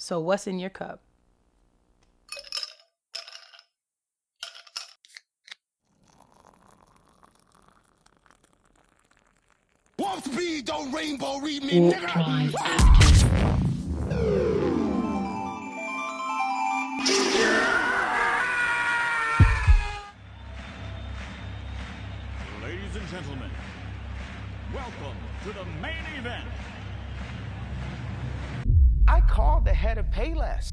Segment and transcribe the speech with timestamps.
[0.00, 1.00] So what's in your cup?
[9.98, 12.14] Warp speed, don't rainbow read me, Warp nigga.
[22.62, 23.50] Ladies and gentlemen,
[24.72, 26.48] welcome to the main event.
[29.28, 30.72] I called the head of Payless.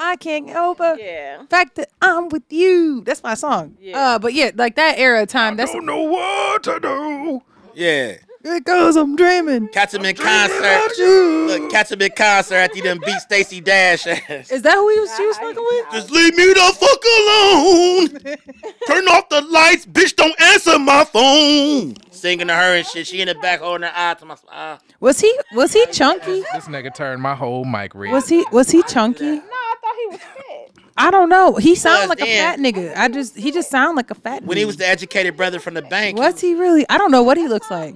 [0.00, 1.00] I can't help it.
[1.00, 1.44] Yeah.
[1.46, 3.02] Fact that I'm with you.
[3.04, 3.76] That's my song.
[3.80, 3.98] Yeah.
[3.98, 5.56] Uh, but yeah, like that era of time.
[5.56, 7.42] That's Don't know what to do.
[7.74, 8.18] Yeah.
[8.42, 9.68] Because I'm dreaming.
[9.68, 10.92] Catch him in concert.
[10.98, 14.50] Look, catch him in concert after you done beat Stacy Dash ass.
[14.50, 15.16] Is that who he was?
[15.16, 15.86] She was fucking with.
[15.92, 18.36] Just leave me the fuck alone.
[18.86, 20.14] Turn off the lights, bitch.
[20.16, 21.94] Don't answer my phone.
[22.10, 23.06] Singing to her and shit.
[23.06, 24.72] She in the back holding her eye to my eye.
[24.72, 24.78] Uh.
[25.00, 25.36] Was he?
[25.54, 26.40] Was he chunky?
[26.52, 28.12] This nigga turned my whole mic red.
[28.12, 28.44] Was he?
[28.52, 29.24] Was he chunky?
[29.24, 30.84] No, I thought he was fit.
[31.00, 31.54] I don't know.
[31.54, 32.64] He sounded was like a fat then.
[32.74, 32.96] nigga.
[32.96, 34.42] I just he just sounded like a fat.
[34.42, 34.66] When he dude.
[34.66, 36.18] was the educated brother from the bank.
[36.18, 36.84] What's he really?
[36.90, 37.94] I don't know what he looks like.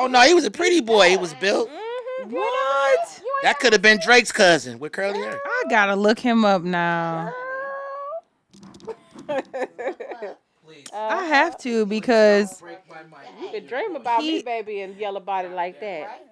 [0.00, 1.10] Oh no, he was a pretty boy.
[1.10, 1.68] He was built.
[1.68, 2.34] Mm-hmm, mm-hmm.
[2.36, 3.22] What?
[3.42, 5.38] That could have been Drake's cousin with curly hair.
[5.44, 7.32] I gotta look him up now.
[10.92, 12.62] I have to because
[13.40, 16.26] You could dream about He- me, baby, and yell about it like that.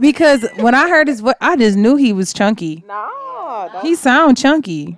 [0.00, 2.84] because when I heard his voice, I just knew he was chunky.
[2.86, 4.96] No, don't, He sound chunky.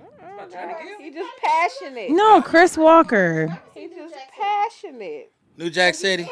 [0.99, 2.11] he just passionate.
[2.11, 3.57] No, Chris Walker.
[3.73, 5.31] He just passionate.
[5.57, 6.27] New Jack City.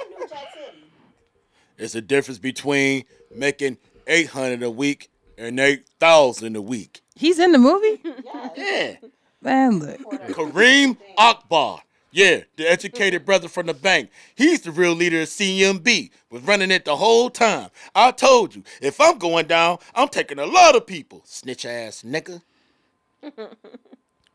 [1.78, 7.02] There's a difference between making eight hundred a week and eight thousand a week.
[7.16, 8.02] He's in the movie.
[8.56, 8.96] Yeah.
[9.42, 10.00] Man, look.
[10.30, 11.82] Kareem Akbar.
[12.12, 14.10] Yeah, the educated brother from the bank.
[14.36, 16.12] He's the real leader of CMB.
[16.30, 17.70] Was running it the whole time.
[17.96, 21.24] I told you, if I'm going down, I'm taking a lot of people.
[21.26, 22.42] Snitch ass nigga.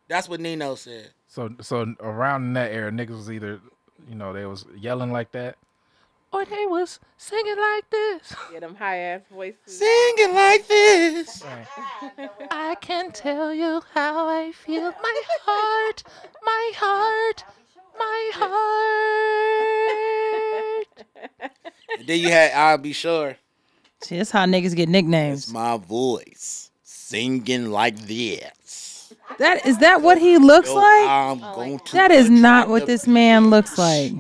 [0.09, 1.11] That's what Nino said.
[1.29, 3.61] So so around in that era, niggas was either,
[4.09, 5.57] you know, they was yelling like that,
[6.33, 8.35] or they was singing like this.
[8.53, 9.79] Yeah, them high ass voices.
[9.79, 11.43] Singing like this.
[12.51, 14.93] I can tell you how I feel.
[15.03, 16.03] My heart,
[16.43, 17.45] my heart,
[17.99, 18.65] my heart.
[21.99, 23.37] And then you had I'll be sure.
[24.01, 25.45] See, that's how niggas get nicknames.
[25.45, 26.71] It's my voice.
[26.85, 29.13] Singing like this.
[29.39, 31.09] That is that what he looks Yo, like?
[31.09, 34.13] I'm going oh, to That is not what this man looks like.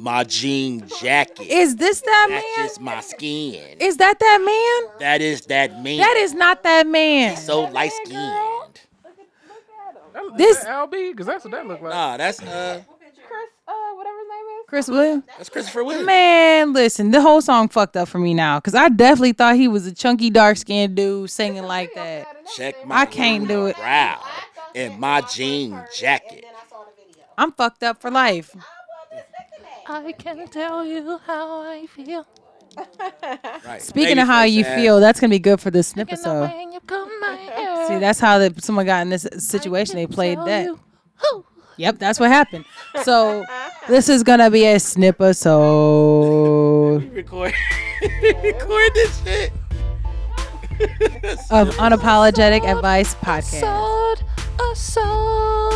[0.00, 1.48] My jean jacket.
[1.48, 2.40] Is this that man?
[2.56, 3.78] matches my skin.
[3.80, 5.00] Is that that man?
[5.00, 5.98] That is that man.
[5.98, 7.36] That is not that man.
[7.36, 8.12] so light skinned.
[8.14, 9.18] Look
[10.14, 10.36] at him.
[10.36, 11.92] This LB, because that's what that looked like.
[11.92, 14.66] Nah, that's uh Chris, uh, whatever his name is.
[14.68, 15.24] Chris Williams.
[15.36, 16.06] that's Christopher Williams.
[16.06, 19.66] Man, listen, the whole song fucked up for me now because I definitely thought he
[19.66, 22.46] was a chunky, dark skinned dude singing like that.
[22.56, 23.74] Check my I can't do it.
[23.74, 24.22] brow
[24.76, 26.44] and my jean jacket.
[27.36, 28.54] I'm fucked up for life.
[29.88, 32.26] I can tell you how I feel.
[33.66, 33.80] Right.
[33.82, 36.42] Speaking of how you Babyface feel, that's gonna be good for this You know episode.
[36.42, 37.88] when you comb my hair.
[37.88, 39.96] See, that's how the, someone got in this situation.
[39.96, 40.64] They played tell that.
[40.64, 40.78] you.
[41.20, 41.44] Whew.
[41.78, 42.64] Yep, that's what happened.
[43.02, 43.44] So
[43.88, 47.54] this is gonna be a snip So record
[48.42, 49.52] record this shit.
[51.50, 53.60] of unapologetic advice podcast.
[53.60, 54.22] Sword,
[54.60, 55.74] a sword.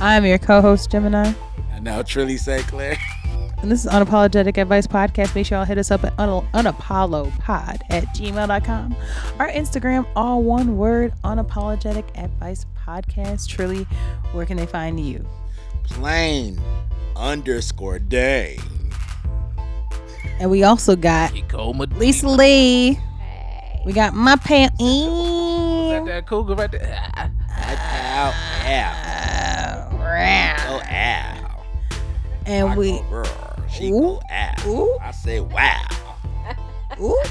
[0.00, 1.32] I'm your co-host Gemini,
[1.72, 2.64] And now Trilly St.
[2.66, 2.96] Clair.
[3.62, 5.34] and this is unapologetic advice podcast.
[5.34, 8.96] Make sure y'all hit us up at un- unapollopod at gmail.com.
[9.40, 13.48] Our Instagram, all one word, unapologetic advice podcast.
[13.48, 13.86] Trilly,
[14.32, 15.26] where can they find you?
[15.82, 16.60] Plain
[17.16, 18.58] underscore day.
[20.38, 21.32] And we also got
[21.96, 23.00] Lisa Lee.
[23.84, 24.78] We got my pant.
[24.78, 27.00] That, that cougar right there.
[27.16, 28.32] Ah, Ow,
[28.64, 29.07] ow.
[30.18, 31.64] Oh, ow.
[32.46, 33.24] And we I go.
[33.70, 34.00] She Ooh.
[34.00, 34.68] go, ow.
[34.68, 34.98] Ooh.
[35.00, 35.86] I say, wow.
[37.00, 37.22] ooh,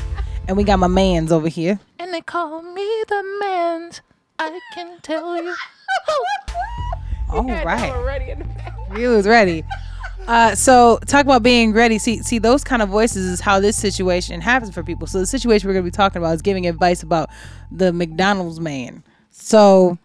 [0.48, 1.80] and we got my man's over here.
[2.00, 4.02] And they call me the man's.
[4.40, 5.54] I can tell you.
[7.30, 7.90] All Had right.
[7.90, 8.74] y'all already in the back.
[8.96, 9.64] He was ready.
[10.28, 11.98] Uh, so talk about being ready.
[11.98, 15.08] See, see those kind of voices is how this situation happens for people.
[15.08, 17.30] So the situation we're going to be talking about is giving advice about
[17.72, 19.04] the McDonald's man.
[19.32, 19.98] So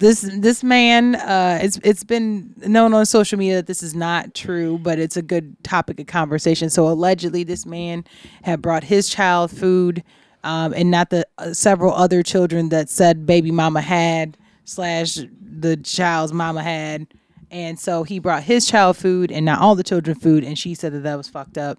[0.00, 4.34] this this man, uh, it's it's been known on social media that this is not
[4.34, 6.70] true, but it's a good topic of conversation.
[6.70, 8.04] So allegedly, this man
[8.42, 10.02] had brought his child food,
[10.42, 15.76] um, and not the uh, several other children that said baby mama had slash the
[15.76, 17.06] child's mama had
[17.50, 20.44] And so he brought his child food and not all the children food.
[20.44, 21.78] And she said that that was fucked up.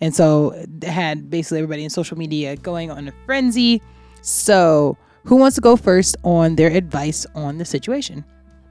[0.00, 3.82] And so had basically everybody in social media going on a frenzy.
[4.22, 8.24] So who wants to go first on their advice on the situation?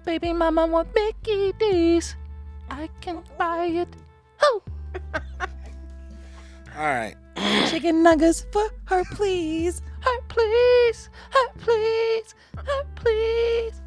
[0.06, 2.16] Baby mama want Mickey D's.
[2.70, 3.88] I can buy it.
[4.42, 4.62] Oh.
[6.78, 7.16] All right.
[7.70, 9.82] Chicken nuggets for her, please.
[10.02, 11.10] Her please.
[11.32, 12.36] Her please.
[12.56, 13.82] Her please.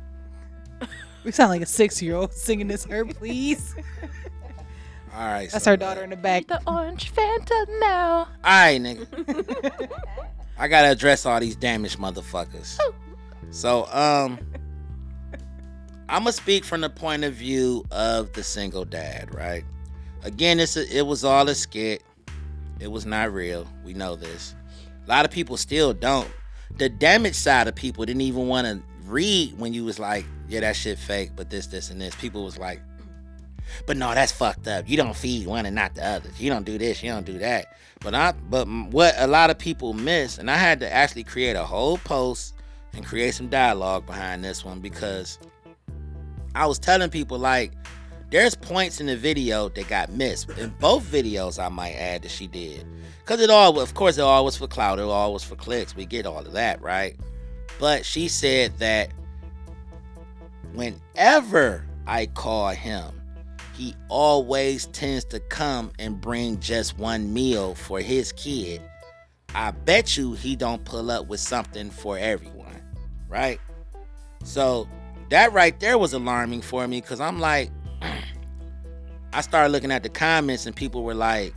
[1.24, 3.74] We sound like a six year old singing this, her, please.
[5.14, 5.50] All right.
[5.50, 6.46] That's so- our daughter in the back.
[6.48, 8.16] The orange Fanta now.
[8.18, 9.90] All right, nigga.
[10.58, 12.78] I gotta address all these damaged motherfuckers.
[13.50, 14.38] So, um,
[16.08, 19.64] I'm gonna speak from the point of view of the single dad, right?
[20.22, 22.02] Again, it's a, it was all a skit.
[22.80, 23.66] It was not real.
[23.84, 24.54] We know this.
[25.06, 26.30] A lot of people still don't.
[26.78, 30.60] The damaged side of people didn't even want to read when you was like, yeah,
[30.60, 32.14] that shit fake, but this, this, and this.
[32.14, 32.80] People was like,
[33.86, 34.88] but no, that's fucked up.
[34.88, 36.40] You don't feed one and not the others.
[36.40, 37.02] You don't do this.
[37.02, 37.76] You don't do that.
[38.02, 41.54] But I, but what a lot of people miss, and I had to actually create
[41.54, 42.54] a whole post
[42.94, 45.38] and create some dialogue behind this one because
[46.54, 47.72] I was telling people like,
[48.30, 51.62] there's points in the video that got missed in both videos.
[51.62, 52.86] I might add that she did,
[53.24, 54.98] cause it all, of course, it all was for clout.
[54.98, 55.94] It all was for clicks.
[55.94, 57.14] We get all of that, right?
[57.78, 59.10] But she said that
[60.72, 63.21] whenever I call him,
[63.74, 68.82] he always tends to come and bring just one meal for his kid.
[69.54, 72.82] I bet you he don't pull up with something for everyone,
[73.28, 73.60] right?
[74.44, 74.88] So
[75.30, 77.70] that right there was alarming for me because I'm like,
[79.32, 81.54] I started looking at the comments and people were like,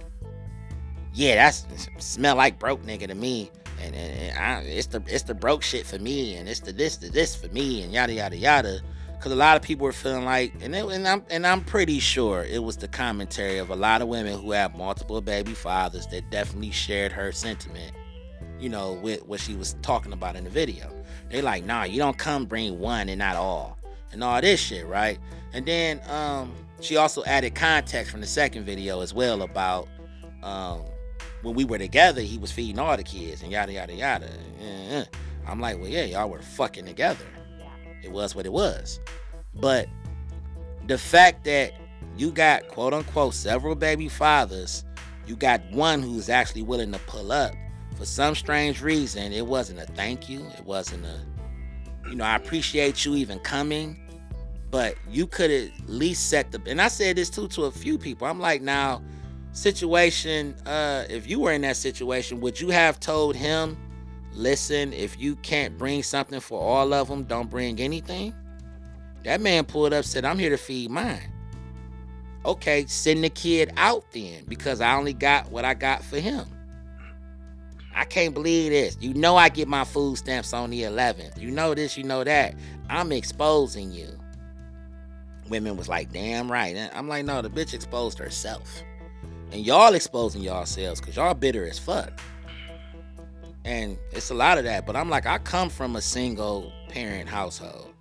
[1.13, 1.65] "Yeah, that's
[1.97, 3.51] smell like broke nigga to me."
[3.81, 6.71] And, and, and I, it's the it's the broke shit for me, and it's the
[6.71, 8.79] this the this for me, and yada yada yada.
[9.17, 11.99] Because a lot of people were feeling like, and it, and I'm and I'm pretty
[11.99, 16.05] sure it was the commentary of a lot of women who have multiple baby fathers
[16.07, 17.95] that definitely shared her sentiment.
[18.59, 20.91] You know, with what she was talking about in the video.
[21.29, 23.77] They like, nah, you don't come bring one and not all,
[24.11, 25.19] and all this shit, right?
[25.53, 29.87] And then um, she also added context from the second video as well about
[30.43, 30.83] um,
[31.41, 34.29] when we were together, he was feeding all the kids and yada yada yada.
[35.47, 37.25] I'm like, well, yeah, y'all were fucking together.
[38.05, 38.99] It was what it was.
[39.55, 39.89] But
[40.87, 41.73] the fact that
[42.17, 44.85] you got quote unquote several baby fathers,
[45.27, 47.53] you got one who's actually willing to pull up
[47.97, 49.33] for some strange reason.
[49.33, 50.45] It wasn't a thank you.
[50.57, 51.19] It wasn't a,
[52.09, 53.99] you know, I appreciate you even coming.
[54.69, 57.97] But you could at least set the, and I said this too to a few
[57.97, 58.27] people.
[58.27, 59.01] I'm like, now,
[59.53, 63.77] situation, uh, if you were in that situation, would you have told him,
[64.35, 68.33] listen, if you can't bring something for all of them, don't bring anything?
[69.23, 71.31] That man pulled up, said, I'm here to feed mine.
[72.45, 76.45] Okay, send the kid out then, because I only got what I got for him.
[77.95, 78.97] I can't believe this.
[78.99, 81.39] You know I get my food stamps on the 11th.
[81.39, 82.53] You know this, you know that.
[82.89, 84.09] I'm exposing you.
[85.49, 86.75] Women was like, damn right.
[86.75, 88.83] And I'm like, no, the bitch exposed herself.
[89.51, 92.19] And y'all exposing yourselves because y'all bitter as fuck.
[93.65, 94.85] And it's a lot of that.
[94.85, 97.91] But I'm like, I come from a single parent household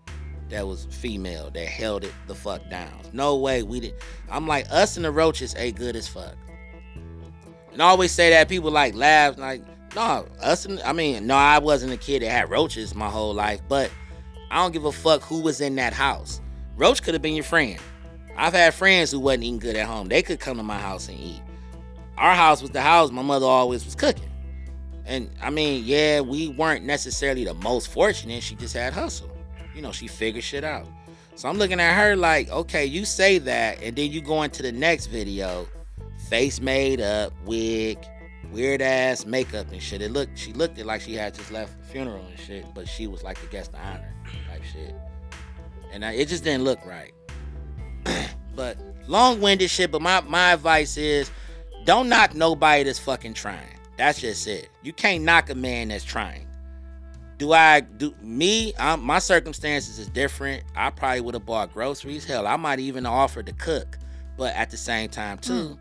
[0.51, 2.93] that was female that held it the fuck down.
[3.13, 3.95] No way we did.
[4.31, 6.37] I'm like, us and the roaches ain't good as fuck.
[7.73, 9.63] And I always say that people like laugh, like,
[9.97, 13.35] no, us and I mean, no, I wasn't a kid that had roaches my whole
[13.35, 13.91] life, but
[14.51, 16.41] I don't give a fuck who was in that house.
[16.77, 17.79] Roach could have been your friend.
[18.37, 20.09] I've had friends who wasn't eating good at home.
[20.09, 21.41] They could come to my house and eat.
[22.19, 24.29] Our house was the house my mother always was cooking.
[25.07, 28.43] And I mean, yeah, we weren't necessarily the most fortunate.
[28.43, 29.31] She just had hustle.
[29.75, 30.87] You know, she figured shit out.
[31.35, 34.63] So I'm looking at her like, okay, you say that, and then you go into
[34.63, 35.67] the next video,
[36.29, 37.99] face made up, wig,
[38.53, 40.01] weird ass makeup and shit.
[40.01, 42.89] It looked, she looked it like she had just left the funeral and shit, but
[42.89, 44.15] she was like the guest of honor
[44.49, 44.95] type shit.
[45.93, 47.13] And I, it just didn't look right.
[48.55, 49.91] but long-winded shit.
[49.91, 51.31] But my my advice is,
[51.85, 53.79] don't knock nobody that's fucking trying.
[53.97, 54.69] That's just it.
[54.83, 56.47] You can't knock a man that's trying.
[57.39, 58.73] Do I do me?
[58.79, 60.65] I'm, my circumstances is different.
[60.77, 62.25] I probably would have bought groceries.
[62.25, 63.99] Hell, I might even offer to cook.
[64.37, 65.75] But at the same time, too, hmm.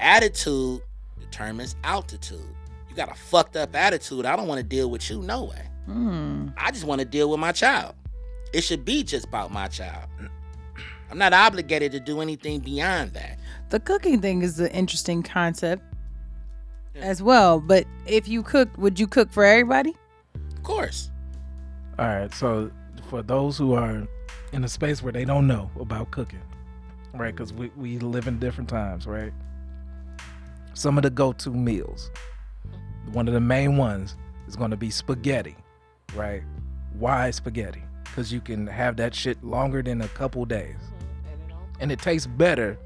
[0.00, 0.80] attitude
[1.18, 2.40] determines altitude.
[2.88, 4.26] You got a fucked up attitude.
[4.26, 5.22] I don't want to deal with you.
[5.22, 5.62] No way.
[5.86, 6.48] Hmm.
[6.56, 7.94] I just want to deal with my child.
[8.52, 10.08] It should be just about my child.
[11.10, 13.38] I'm not obligated to do anything beyond that.
[13.70, 15.84] The cooking thing is an interesting concept
[16.98, 17.60] as well.
[17.60, 19.94] But if you cook, would you cook for everybody?
[20.34, 21.10] Of course.
[21.98, 22.32] All right.
[22.34, 22.70] So
[23.08, 24.06] for those who are
[24.52, 26.42] in a space where they don't know about cooking,
[27.14, 27.34] right?
[27.34, 29.32] Because we, we live in different times, right?
[30.74, 32.10] Some of the go to meals,
[33.12, 35.56] one of the main ones is going to be spaghetti,
[36.14, 36.42] right?
[36.98, 37.82] Why spaghetti?
[38.04, 40.76] Because you can have that shit longer than a couple days.
[40.76, 41.58] Mm-hmm.
[41.80, 42.78] And it tastes better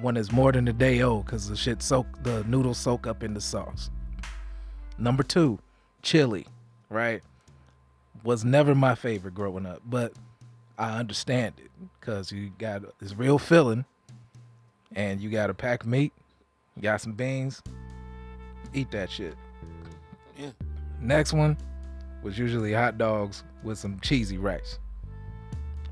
[0.00, 3.22] when it's more than a day old because the shit soak, the noodles soak up
[3.22, 3.90] in the sauce.
[4.98, 5.58] Number two,
[6.02, 6.46] chili,
[6.88, 7.22] right?
[8.24, 10.12] Was never my favorite growing up, but
[10.78, 13.84] I understand it because you got this real filling
[14.94, 16.12] and you got a pack of meat,
[16.76, 17.62] you got some beans,
[18.74, 19.34] eat that shit.
[20.38, 20.50] Yeah.
[21.00, 21.56] Next one
[22.22, 24.78] was usually hot dogs with some cheesy rice.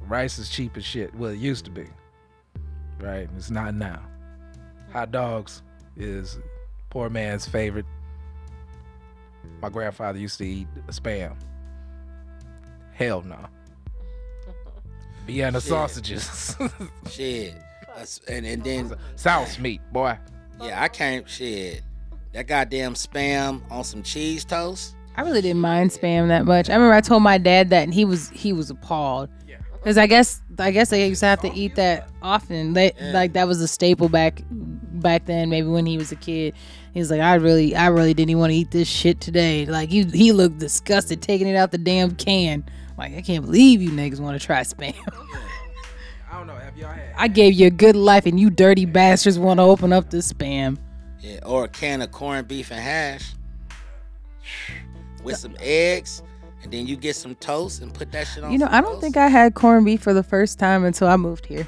[0.06, 1.14] Rice is cheap as shit.
[1.14, 1.86] Well, it used to be.
[3.00, 3.28] Right?
[3.36, 4.00] It's not now.
[4.92, 5.62] Hot dogs
[5.96, 6.38] is
[6.90, 7.86] poor man's favorite.
[9.62, 11.36] My grandfather used to eat spam.
[12.92, 13.38] Hell no.
[15.26, 15.68] Vienna Shit.
[15.68, 16.56] sausages.
[17.10, 17.54] Shit.
[18.28, 20.16] And, and then, Sauce meat, boy.
[20.62, 21.82] yeah, I can't, shit.
[22.32, 24.94] That goddamn spam on some cheese toast.
[25.16, 26.70] I really didn't mind spam that much.
[26.70, 29.30] I remember I told my dad that, and he was he was appalled.
[29.78, 32.72] Because I guess I guess they used to have to eat that often.
[32.72, 35.50] They, Like that was a staple back back then.
[35.50, 36.54] Maybe when he was a kid,
[36.92, 39.66] he was like, I really I really didn't even want to eat this shit today.
[39.66, 42.64] Like he he looked disgusted taking it out the damn can.
[42.96, 44.94] Like I can't believe you niggas want to try spam.
[46.30, 46.54] I don't know.
[46.54, 47.14] Have y'all had?
[47.16, 50.18] I gave you a good life, and you dirty bastards want to open up the
[50.18, 50.76] spam.
[51.20, 53.34] Yeah, or a can of corned beef and hash
[55.22, 56.22] with some eggs,
[56.62, 58.52] and then you get some toast and put that shit on.
[58.52, 59.00] You know, some I don't toast.
[59.02, 61.66] think I had corned beef for the first time until I moved here.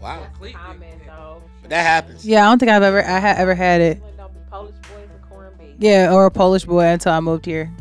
[0.00, 1.42] Wow, Common though.
[1.62, 2.26] but that happens.
[2.26, 4.02] Yeah, I don't think I've ever I ha- ever had it.
[4.16, 5.74] Don't be Polish boys and corned beef.
[5.78, 7.72] Yeah, or a Polish boy until I moved here.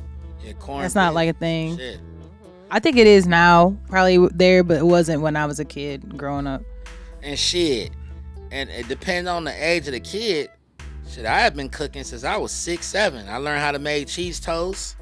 [0.43, 0.83] Yeah, corned.
[0.85, 1.15] That's not beef.
[1.15, 1.77] like a thing.
[1.77, 1.99] Shit.
[2.71, 6.17] I think it is now, probably there, but it wasn't when I was a kid
[6.17, 6.61] growing up.
[7.21, 7.91] and shit.
[8.51, 10.49] And it depends on the age of the kid.
[11.09, 13.27] Shit, I have been cooking since I was six, seven.
[13.27, 14.95] I learned how to make cheese toast.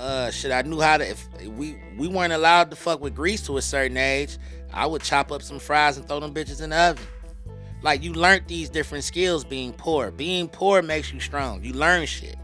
[0.00, 1.06] Uh, shit, I knew how to.
[1.06, 4.38] If we we weren't allowed to fuck with grease to a certain age,
[4.72, 7.04] I would chop up some fries and throw them bitches in the oven.
[7.82, 10.10] Like you learned these different skills being poor.
[10.10, 11.62] Being poor makes you strong.
[11.62, 12.36] You learn shit.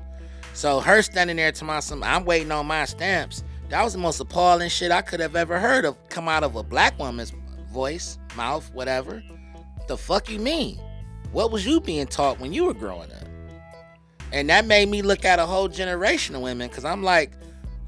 [0.52, 3.42] So her standing there to my I'm waiting on my stamps.
[3.70, 6.56] That was the most appalling shit I could have ever heard of come out of
[6.56, 7.32] a black woman's
[7.72, 9.22] voice, mouth, whatever.
[9.88, 10.78] The fuck you mean?
[11.32, 13.26] What was you being taught when you were growing up?
[14.30, 17.32] And that made me look at a whole generation of women because I'm like,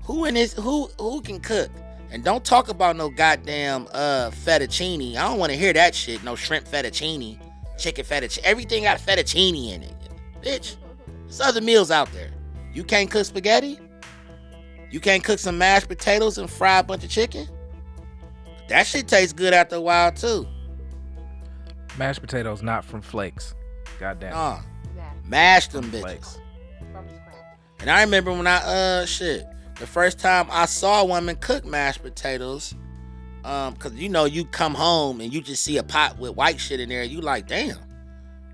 [0.08, 1.70] who in this who who can cook?
[2.10, 5.14] And don't talk about no goddamn uh fettuccine.
[5.16, 6.24] I don't want to hear that shit.
[6.24, 7.38] No shrimp fettuccine,
[7.78, 8.40] chicken fettuccine.
[8.44, 9.94] Everything got fettuccine in it.
[10.42, 10.76] Bitch,
[11.24, 12.30] there's other meals out there.
[12.72, 13.78] You can't cook spaghetti?
[14.90, 17.46] You can't cook some mashed potatoes and fry a bunch of chicken?
[18.70, 20.46] That shit tastes good after a while too.
[21.98, 23.54] Mashed potatoes not from flakes.
[24.00, 24.32] Goddamn.
[24.34, 24.60] Uh,
[24.96, 26.00] Nah, mash them bitches.
[26.00, 26.38] flakes.
[27.80, 29.44] And I remember when I uh shit,
[29.78, 32.74] the first time I saw a woman cook mashed potatoes,
[33.44, 36.60] um, cause you know you come home and you just see a pot with white
[36.60, 37.78] shit in there, you like damn,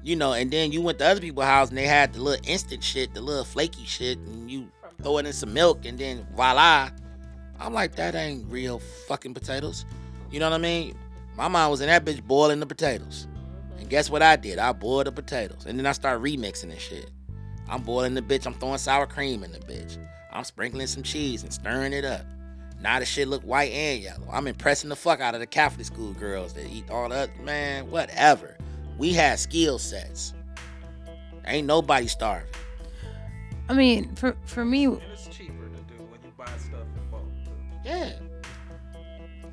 [0.03, 0.33] you know.
[0.33, 3.15] And then you went to other people's house and they had the little instant shit,
[3.15, 4.69] the little flaky shit, and you
[5.03, 6.91] throw it in some milk and then voila.
[7.59, 8.79] I'm like that ain't real
[9.09, 9.85] fucking potatoes.
[10.31, 10.97] You know what I mean?
[11.37, 13.27] My mom was in that bitch boiling the potatoes.
[13.79, 14.59] And guess what I did?
[14.59, 15.67] I boiled the potatoes.
[15.67, 17.11] And then I started remixing and shit.
[17.69, 18.47] I'm boiling the bitch.
[18.47, 19.99] I'm throwing sour cream in the bitch.
[20.33, 22.25] I'm sprinkling some cheese and stirring it up.
[22.81, 24.29] Now the shit look white and yellow.
[24.31, 27.41] I'm impressing the fuck out of the Catholic school girls that eat all that.
[27.41, 28.59] Man, whatever.
[28.99, 30.35] We had skill sets.
[31.47, 32.49] Ain't nobody starving.
[33.69, 37.11] I mean, for for me, And it's cheaper to do when you buy stuff in
[37.11, 37.25] bulk.
[37.85, 38.13] Yeah.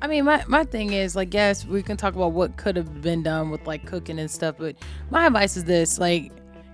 [0.02, 3.02] I mean, my, my thing is like, yes, we can talk about what could have
[3.02, 4.76] been done with like cooking and stuff, but
[5.10, 6.32] my advice is this: like,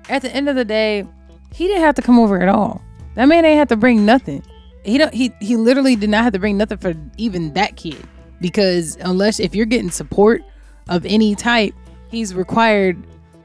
[0.09, 1.07] at the end of the day,
[1.53, 2.83] he didn't have to come over at all.
[3.15, 4.43] That man ain't have to bring nothing.
[4.85, 5.13] He don't.
[5.13, 8.03] He he literally did not have to bring nothing for even that kid
[8.41, 10.43] because unless if you're getting support
[10.89, 11.75] of any type,
[12.11, 12.97] he's required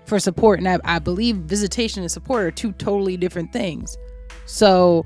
[0.05, 3.97] for support, and I, I believe visitation and support are two totally different things.
[4.45, 5.05] So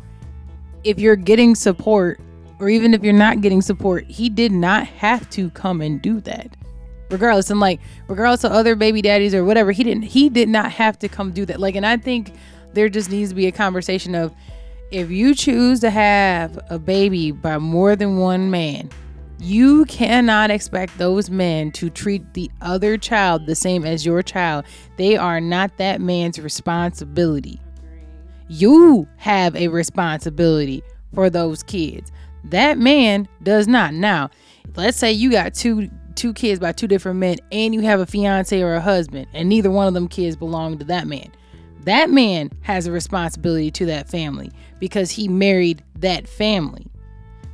[0.84, 2.20] if you're getting support
[2.60, 6.20] or even if you're not getting support, he did not have to come and do
[6.22, 6.56] that.
[7.10, 10.72] Regardless, and like regardless of other baby daddies or whatever, he didn't he did not
[10.72, 11.60] have to come do that.
[11.60, 12.34] Like and I think
[12.78, 14.34] there just needs to be a conversation of
[14.92, 18.90] if you choose to have a baby by more than one man,
[19.40, 24.66] you cannot expect those men to treat the other child the same as your child.
[24.96, 27.60] They are not that man's responsibility.
[28.48, 32.12] You have a responsibility for those kids.
[32.44, 33.94] That man does not.
[33.94, 34.30] Now,
[34.76, 38.06] let's say you got two two kids by two different men and you have a
[38.06, 41.32] fiance or a husband and neither one of them kids belong to that man
[41.84, 46.86] that man has a responsibility to that family because he married that family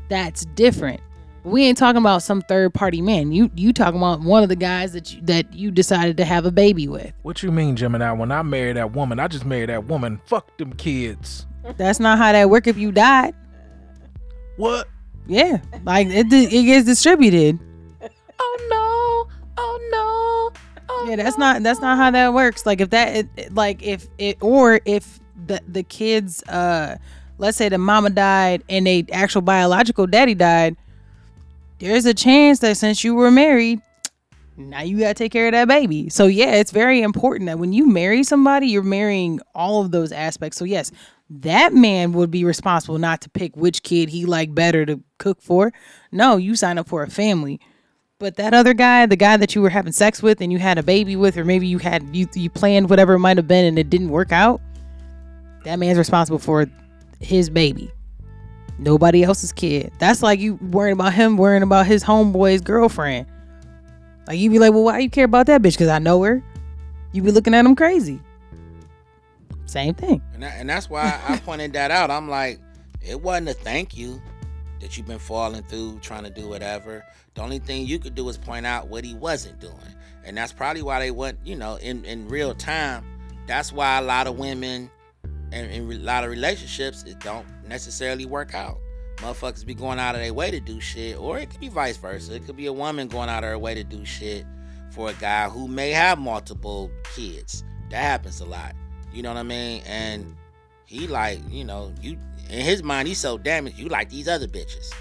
[0.10, 1.00] that's different
[1.44, 4.56] we ain't talking about some third party man you you talking about one of the
[4.56, 8.12] guys that you that you decided to have a baby with What you mean, Gemini?
[8.12, 10.22] When I married that woman, I just married that woman.
[10.26, 11.46] Fuck them kids.
[11.78, 13.34] that's not how that work if you died
[14.58, 14.88] What?
[15.28, 17.60] yeah like it, it gets distributed
[18.40, 19.54] Oh no!
[19.58, 20.73] Oh no!
[20.96, 22.66] Oh Yeah, that's not that's not how that works.
[22.66, 26.98] Like if that it, it- like if it or if the the kids uh
[27.38, 30.78] let's say the mama died and the actual biological daddy died,
[31.80, 33.82] there's a chance that since you were married,
[34.56, 36.10] now you got to take care of that baby.
[36.10, 40.12] So yeah, it's very important that when you marry somebody, you're marrying all of those
[40.12, 40.58] aspects.
[40.58, 40.92] So yes,
[41.30, 45.42] that man would be responsible not to pick which kid he liked better to cook
[45.42, 45.74] for.
[46.12, 47.60] No, you sign up for a family.
[48.24, 50.78] But that other guy, the guy that you were having sex with and you had
[50.78, 53.66] a baby with, or maybe you had you you planned whatever it might have been
[53.66, 54.62] and it didn't work out,
[55.66, 56.66] that man's responsible for
[57.20, 57.92] his baby.
[58.80, 59.92] Nobody else's kid.
[60.00, 63.26] That's like you worrying about him worrying about his homeboy's girlfriend.
[64.26, 65.74] Like you be like, well, why you care about that bitch?
[65.74, 66.42] Because I know her.
[67.12, 68.22] You be looking at him crazy.
[69.66, 70.22] Same thing.
[70.34, 72.10] And, and that's why I pointed that out.
[72.10, 72.62] I'm like,
[73.02, 74.22] it wasn't a thank you
[74.84, 77.06] that you've been falling through trying to do whatever.
[77.36, 79.74] The only thing you could do is point out what he wasn't doing.
[80.26, 83.06] And that's probably why they went, you know, in, in real time.
[83.48, 84.92] That's why a lot of women
[85.54, 88.78] and in a lot of relationships, it don't necessarily work out.
[89.18, 91.96] Motherfuckers be going out of their way to do shit, or it could be vice
[91.96, 92.36] versa.
[92.36, 94.46] It could be a woman going out of her way to do shit
[94.92, 97.64] for a guy who may have multiple kids.
[97.90, 98.76] That happens a lot.
[99.14, 99.82] You know what I mean?
[99.86, 100.36] And
[100.86, 102.18] he like, you know, you
[102.50, 103.78] in his mind, he's so damaged.
[103.78, 104.92] You like these other bitches,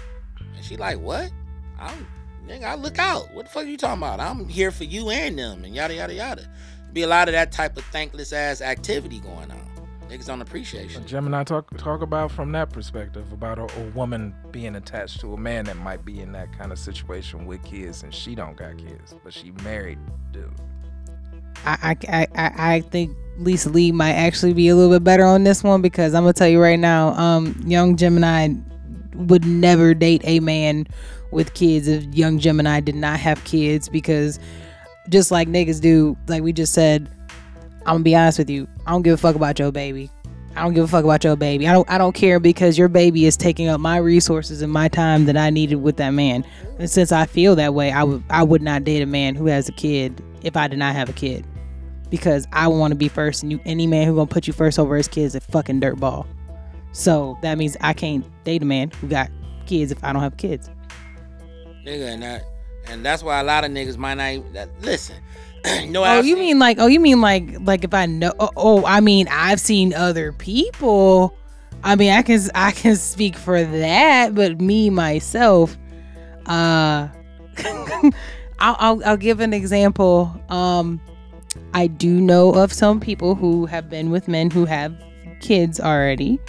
[0.55, 1.31] and she like, what?
[1.79, 2.07] I'm
[2.47, 3.33] nigga, I look out.
[3.33, 4.19] What the fuck are you talking about?
[4.19, 6.49] I'm here for you and them, and yada yada yada.
[6.91, 9.69] Be a lot of that type of thankless ass activity going on.
[10.09, 11.05] Niggas don't appreciate shit.
[11.07, 15.37] Gemini talk talk about from that perspective about a, a woman being attached to a
[15.37, 18.77] man that might be in that kind of situation with kids and she don't got
[18.77, 19.97] kids, but she married
[20.31, 20.53] dude.
[21.65, 25.43] I, I, I, I- think Lisa Lee might actually be a little bit better on
[25.43, 28.49] this one because I'm gonna tell you right now, um, young Gemini
[29.15, 30.87] would never date a man
[31.31, 34.39] with kids if young Gemini did not have kids because
[35.09, 37.09] just like niggas do, like we just said,
[37.85, 40.11] I'm gonna be honest with you, I don't give a fuck about your baby.
[40.55, 41.67] I don't give a fuck about your baby.
[41.67, 44.87] I don't I don't care because your baby is taking up my resources and my
[44.87, 46.45] time that I needed with that man.
[46.77, 49.47] And since I feel that way, I would I would not date a man who
[49.47, 51.45] has a kid if I did not have a kid.
[52.09, 54.77] Because I want to be first and you any man who gonna put you first
[54.77, 56.27] over his kids is a fucking dirtball.
[56.91, 59.31] So that means I can't date a man who got
[59.65, 60.69] kids if I don't have kids.
[61.85, 62.43] Nigga, and that,
[62.87, 65.15] and that's why a lot of niggas might not even, that, listen.
[65.81, 66.77] you know, Oh, you seen- mean like?
[66.79, 68.31] Oh, you mean like like if I know?
[68.39, 71.35] Oh, oh, I mean I've seen other people.
[71.83, 75.77] I mean I can I can speak for that, but me myself,
[76.45, 77.07] uh,
[78.63, 80.33] I'll, I'll I'll give an example.
[80.47, 81.01] Um,
[81.73, 84.95] I do know of some people who have been with men who have
[85.41, 86.39] kids already.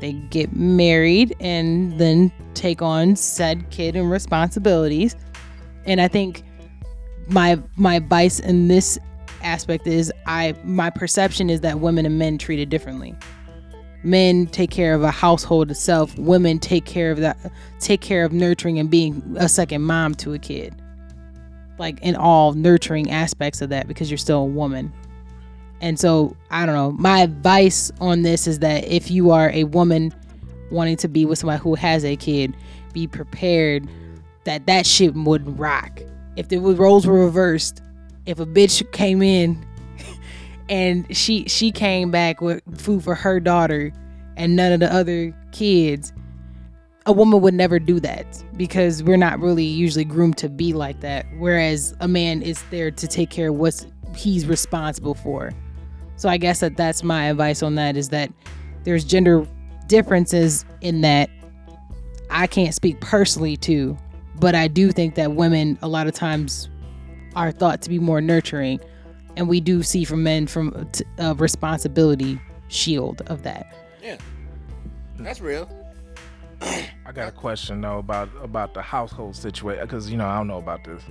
[0.00, 5.14] They get married and then take on said kid and responsibilities,
[5.84, 6.42] and I think
[7.28, 8.98] my my advice in this
[9.42, 13.14] aspect is I my perception is that women and men treated differently.
[14.02, 16.18] Men take care of a household itself.
[16.18, 17.36] Women take care of that
[17.80, 20.74] take care of nurturing and being a second mom to a kid.
[21.80, 24.92] Like in all nurturing aspects of that because you're still a woman.
[25.80, 26.92] And so, I don't know.
[26.92, 30.14] My advice on this is that if you are a woman
[30.70, 32.54] wanting to be with somebody who has a kid,
[32.92, 33.88] be prepared
[34.44, 36.00] that that shit wouldn't rock.
[36.36, 37.80] If the roles were reversed,
[38.26, 39.64] if a bitch came in
[40.68, 43.90] and she she came back with food for her daughter
[44.36, 46.12] and none of the other kids,
[47.06, 51.00] a woman would never do that because we're not really usually groomed to be like
[51.00, 51.26] that.
[51.38, 55.52] Whereas a man is there to take care of what he's responsible for.
[56.16, 58.30] So I guess that that's my advice on that is that
[58.84, 59.46] there's gender
[59.86, 61.30] differences in that
[62.28, 63.96] I can't speak personally to,
[64.38, 66.68] but I do think that women a lot of times
[67.34, 68.80] are thought to be more nurturing,
[69.36, 73.74] and we do see from men from a responsibility shield of that.
[74.02, 74.18] Yeah,
[75.18, 75.68] that's real.
[76.62, 80.46] I got a question though about about the household situation because you know I don't
[80.46, 81.02] know about this.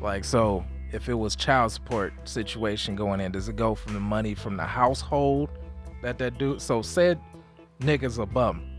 [0.00, 4.00] Like, so if it was child support situation going in, does it go from the
[4.00, 5.50] money from the household
[6.02, 6.60] that that dude?
[6.60, 7.20] So said
[7.80, 8.78] nigga's a bum,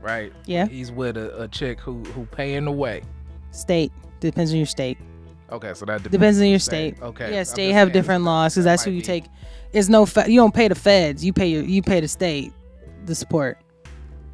[0.00, 0.32] right?
[0.46, 0.66] Yeah.
[0.66, 3.02] He's with a, a chick who who paying the way,
[3.50, 4.98] State depends on your state.
[5.50, 7.00] Okay, so that Depends on your the state.
[7.00, 7.32] Okay.
[7.32, 9.24] Yeah, state have different laws because that that's who you be- take.
[9.72, 10.04] It's no.
[10.06, 11.24] Fe- you don't pay the feds.
[11.24, 11.62] You pay your.
[11.62, 12.52] You pay the state,
[13.06, 13.58] the support.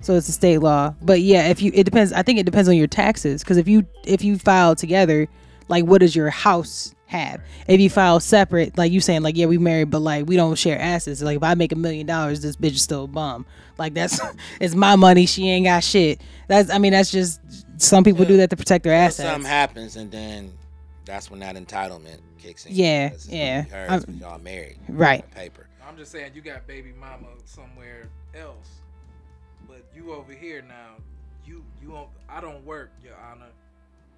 [0.04, 0.94] So it's a state law.
[1.02, 2.12] But yeah, if you, it depends.
[2.12, 5.28] I think it depends on your taxes because if you if you file together,
[5.68, 7.40] like what does your house have?
[7.66, 10.56] If you file separate, like you saying, like yeah, we married, but like we don't
[10.56, 11.22] share assets.
[11.22, 13.46] Like if I make a million dollars, this bitch is still a bum.
[13.78, 14.20] Like that's
[14.60, 15.26] it's my money.
[15.26, 16.20] She ain't got shit.
[16.48, 17.40] That's I mean that's just
[17.80, 19.28] some people do that to protect their Till assets.
[19.28, 20.52] Something happens, and then
[21.04, 22.74] that's when that entitlement kicks in.
[22.74, 23.62] Yeah, Because it's gonna yeah.
[23.88, 24.78] hers y'all married.
[24.88, 25.28] Right.
[25.34, 25.66] Paper.
[25.86, 28.68] I'm just saying you got baby mama somewhere else,
[29.74, 31.02] but you over here now.
[31.44, 32.08] You you don't.
[32.28, 33.46] I don't work, Your Honor.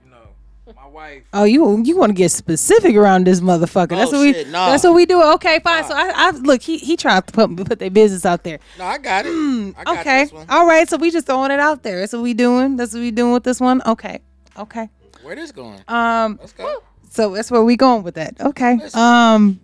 [0.04, 1.22] You know, my wife.
[1.32, 3.90] Oh, you you want to get specific around this motherfucker?
[3.90, 4.44] That's Oh, what we.
[4.50, 4.70] nah.
[4.70, 5.22] That's what we do.
[5.34, 5.84] Okay, fine.
[5.84, 6.62] So I, I look.
[6.62, 8.58] He he tried to put put their business out there.
[8.78, 9.74] No, I got it.
[9.78, 10.46] I got okay, this one.
[10.48, 10.88] all right.
[10.88, 12.00] So we just throwing it out there.
[12.00, 12.76] That's what we doing.
[12.76, 13.82] That's what we doing with this one.
[13.86, 14.20] Okay,
[14.58, 14.88] okay.
[15.22, 15.80] Where this going?
[15.88, 16.36] Um.
[16.40, 16.82] Let's go.
[17.10, 18.40] So that's where we going with that.
[18.40, 18.78] Okay.
[18.94, 19.60] Um.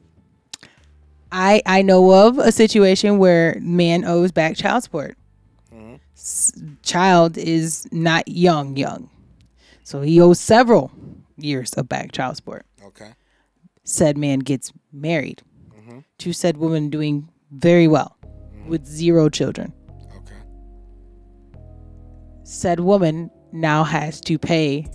[1.30, 5.16] I I know of a situation where man owes back child support.
[6.22, 6.74] Mm-hmm.
[6.82, 9.10] Child is not young young,
[9.82, 10.90] so he owes several
[11.36, 12.64] years of back child support.
[12.84, 13.12] Okay.
[13.84, 15.42] said man gets married
[16.18, 18.16] to said woman doing very well
[18.68, 19.72] with zero children.
[20.16, 20.36] Okay.
[22.44, 24.86] Said woman now has to pay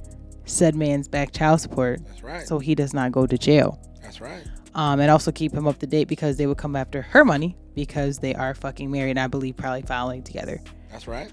[0.46, 2.48] said man's back child support That's right.
[2.48, 3.78] so he does not go to jail.
[4.02, 4.44] That's right.
[4.76, 7.58] Um, and also keep him up to date because they would come after her money
[7.76, 10.62] because they are fucking married and I believe probably filing together.
[10.92, 11.32] That's right.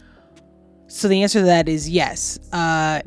[0.89, 2.39] So the answer to that is yes.
[2.53, 3.01] Uh,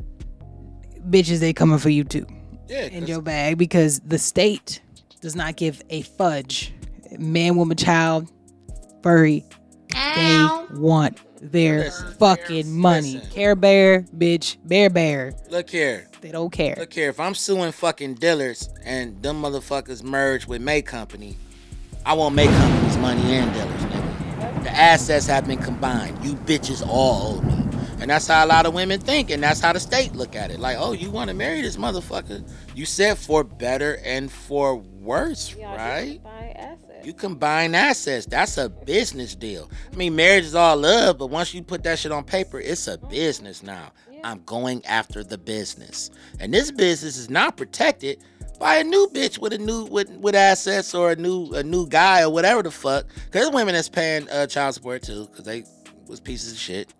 [1.08, 2.26] bitches, they coming for you too.
[2.68, 2.82] Yeah.
[2.84, 4.80] in 'cause- your bag because the state
[5.22, 6.74] does not give a fudge.
[7.18, 8.30] Man, woman, child,
[9.02, 9.42] furry,
[9.90, 13.14] they want their Listen, fucking money.
[13.14, 13.30] listen.
[13.30, 15.32] Care Bear, bitch, Bear Bear.
[15.48, 16.08] Look here.
[16.20, 16.74] They don't care.
[16.78, 17.08] Look here.
[17.08, 21.36] If I'm suing fucking dealers and them motherfuckers merge with May Company,
[22.04, 23.97] I want May Company's money and dealers, nigga.
[24.62, 26.24] The assets have been combined.
[26.24, 27.68] You bitches all owe me.
[28.00, 30.52] And that's how a lot of women think, and that's how the state look at
[30.52, 30.60] it.
[30.60, 32.48] Like, oh, you want to marry this motherfucker?
[32.74, 36.20] You said for better and for worse, right?
[36.22, 37.04] Buy assets.
[37.04, 38.26] You combine assets.
[38.26, 39.68] That's a business deal.
[39.92, 42.86] I mean, marriage is all love, but once you put that shit on paper, it's
[42.86, 43.08] a mm-hmm.
[43.08, 43.92] business now.
[44.24, 46.10] I'm going after the business.
[46.40, 48.22] And this business is not protected
[48.58, 51.86] by a new bitch with a new with, with assets or a new a new
[51.86, 53.06] guy or whatever the fuck.
[53.30, 55.64] Cause women that's paying uh, child support too, cause they
[56.06, 56.92] was pieces of shit.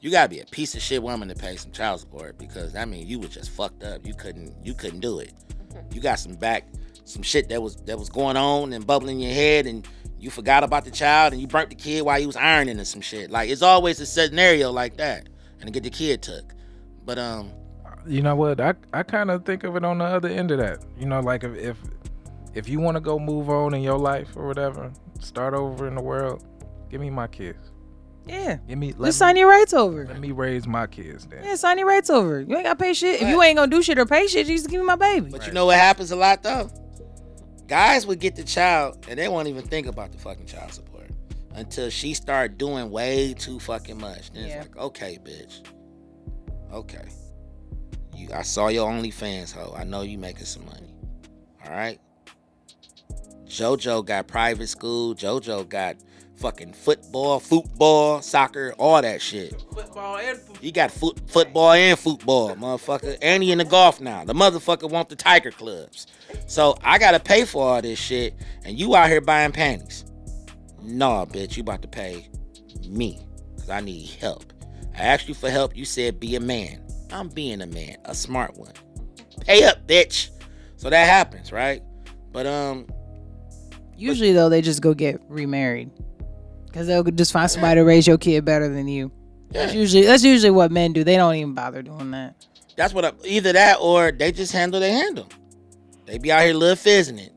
[0.00, 2.84] You gotta be a piece of shit woman to pay some child support because I
[2.84, 4.06] mean you was just fucked up.
[4.06, 5.32] You couldn't you couldn't do it.
[5.92, 6.66] You got some back
[7.04, 9.86] some shit that was that was going on and bubbling in your head and
[10.18, 12.86] you forgot about the child and you burnt the kid while you was ironing and
[12.86, 13.30] some shit.
[13.30, 15.28] Like it's always a scenario like that.
[15.60, 16.54] And to get the kid took.
[17.04, 17.52] But um
[18.06, 18.60] You know what?
[18.60, 20.84] I I kind of think of it on the other end of that.
[20.98, 21.76] You know, like if if,
[22.54, 25.94] if you want to go move on in your life or whatever, start over in
[25.94, 26.44] the world.
[26.90, 27.58] Give me my kids.
[28.26, 28.58] Yeah.
[28.68, 30.06] Give me let Just me, sign your rights over.
[30.06, 31.26] let me raise my kids.
[31.26, 32.40] Then Yeah, sign your rights over.
[32.40, 33.22] You ain't gotta pay shit.
[33.22, 35.30] If you ain't gonna do shit or pay shit, you just give me my baby.
[35.30, 36.70] But you know what happens a lot though?
[37.66, 41.10] Guys would get the child and they won't even think about the fucking child support
[41.54, 44.30] until she start doing way too fucking much.
[44.32, 44.60] Then Yeah.
[44.62, 45.66] it's like, okay, bitch.
[46.72, 47.04] Okay.
[48.18, 49.74] You I saw your OnlyFans hoe.
[49.76, 50.92] I know you making some money.
[51.64, 52.00] All right.
[53.46, 55.14] JoJo got private school.
[55.14, 55.96] JoJo got
[56.36, 59.50] fucking football, football, soccer, all that shit.
[59.72, 60.56] football and football.
[60.60, 63.18] He got foot, football and football, motherfucker.
[63.22, 64.24] And he in the golf now.
[64.24, 66.06] The motherfucker want the Tiger clubs.
[66.46, 70.04] So I gotta pay for all this shit, and you out here buying panties.
[70.82, 72.28] Nah, bitch, you about to pay
[72.86, 73.18] me.
[73.58, 74.52] Cause I need help.
[74.96, 76.87] I asked you for help, you said be a man.
[77.12, 78.72] I'm being a man, a smart one.
[79.40, 80.30] Pay up, bitch.
[80.76, 81.82] So that happens, right?
[82.32, 82.86] But um,
[83.98, 85.90] Usually though, they just go get remarried
[86.66, 89.10] because they'll just find somebody to raise your kid better than you.
[89.50, 91.02] That's usually that's usually what men do.
[91.02, 92.46] They don't even bother doing that.
[92.76, 95.26] That's what I, either that or they just handle they handle.
[96.06, 97.32] They be out here little fizzing it.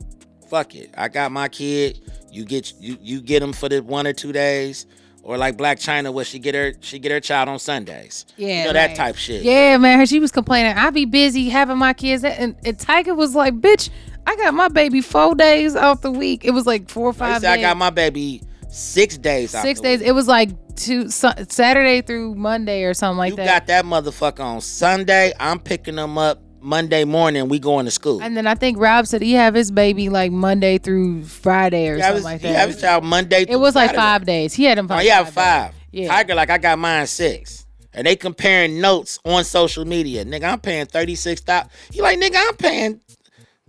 [0.49, 0.93] Fuck it.
[0.95, 1.99] I got my kid.
[2.29, 4.85] You get you you get them for the one or two days,
[5.23, 8.25] or like Blac Chyna where she get her she get her child on Sundays.
[8.37, 9.43] Yeah, you know that type shit.
[9.43, 10.05] Yeah, man.
[10.05, 10.77] She was complaining.
[10.77, 13.89] I be busy having my kids, and, and Tyga was like, "Bitch,
[14.25, 16.45] I got my baby four days off the week.
[16.45, 19.51] It was like four or five I got my baby six days.
[19.51, 19.99] six the days.
[19.99, 20.09] week.
[20.09, 23.43] It was like two Su- Saturday through Monday or something like you that.
[23.43, 25.33] You got that motherfucker on Sunday.
[25.39, 27.47] I'm picking them up Monday morning.
[27.49, 28.21] We going to school.
[28.21, 31.95] and then I think Rob said he have his baby like Monday through Friday or
[31.95, 32.55] He something his, like he that.
[32.59, 33.43] have his child Monday.
[33.43, 34.01] it through was like Saturday.
[34.01, 34.53] five days.
[34.53, 34.87] He had him.
[34.89, 35.33] Oh, for yeah, days.
[35.33, 35.73] five.
[35.91, 36.23] Yeah.
[36.23, 37.65] Tyga, like I got mine six.
[37.93, 40.23] And they comparing notes on social media.
[40.23, 41.67] Nigga, I'm paying 36 dollars.
[41.91, 43.01] You like, nigga, I'm paying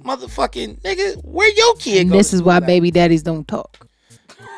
[0.00, 3.46] motherfucking nigga, where your kid And go this to is why school baby daddies don't
[3.48, 3.86] talk.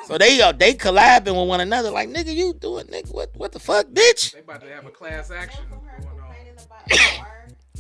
[0.07, 1.91] So they uh, they collabing with one another.
[1.91, 4.33] Like, nigga, you doing nigga, what what the fuck, bitch?
[4.33, 7.25] They about to have a class action going on.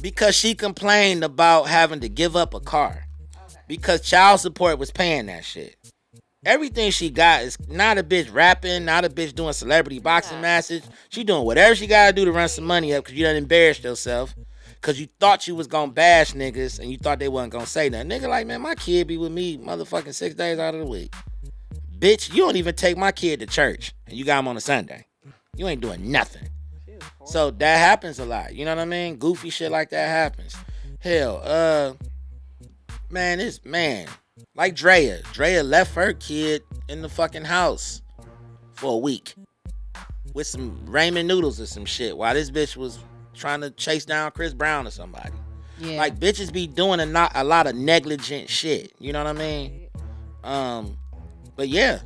[0.05, 3.07] Because she complained about having to give up a car.
[3.67, 5.77] Because child support was paying that shit.
[6.45, 10.83] Everything she got is not a bitch rapping, not a bitch doing celebrity boxing matches.
[11.09, 13.83] She doing whatever she gotta do to run some money up because you done embarrassed
[13.83, 14.35] yourself.
[14.83, 17.88] Cause you thought you was gonna bash niggas and you thought they wasn't gonna say
[17.88, 18.11] nothing.
[18.11, 21.14] Nigga, like, man, my kid be with me motherfucking six days out of the week.
[21.99, 24.61] Bitch, you don't even take my kid to church and you got him on a
[24.61, 25.07] Sunday.
[25.57, 26.51] You ain't doing nothing.
[27.25, 28.55] So that happens a lot.
[28.55, 29.17] You know what I mean?
[29.17, 30.57] Goofy shit like that happens.
[31.01, 31.93] Hell, uh,
[33.11, 34.09] man, it's man.
[34.55, 35.23] Like Drea.
[35.33, 38.03] Drea left her kid in the fucking house
[38.73, 39.35] for a week
[40.33, 42.99] with some ramen noodles or some shit while this bitch was
[43.35, 45.33] trying to chase down Chris Brown or somebody.
[45.79, 45.97] Yeah.
[45.97, 48.93] Like bitches be doing a not a lot of negligent shit.
[48.99, 49.88] You know what I mean?
[50.43, 50.97] Um,
[51.57, 52.01] but yeah,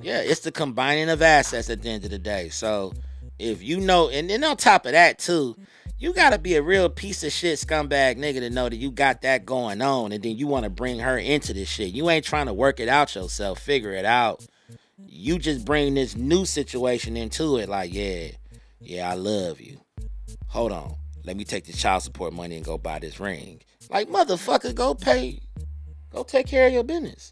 [0.00, 2.48] yeah, it's the combining of assets at the end of the day.
[2.48, 2.92] So
[3.38, 5.56] if you know, and then on top of that too,
[5.98, 9.22] you gotta be a real piece of shit scumbag nigga to know that you got
[9.22, 11.92] that going on, and then you want to bring her into this shit.
[11.92, 14.44] You ain't trying to work it out yourself, figure it out.
[14.98, 17.68] You just bring this new situation into it.
[17.68, 18.28] Like, yeah,
[18.80, 19.80] yeah, I love you.
[20.48, 23.60] Hold on, let me take the child support money and go buy this ring.
[23.88, 25.40] Like, motherfucker, go pay,
[26.10, 27.30] go take care of your business.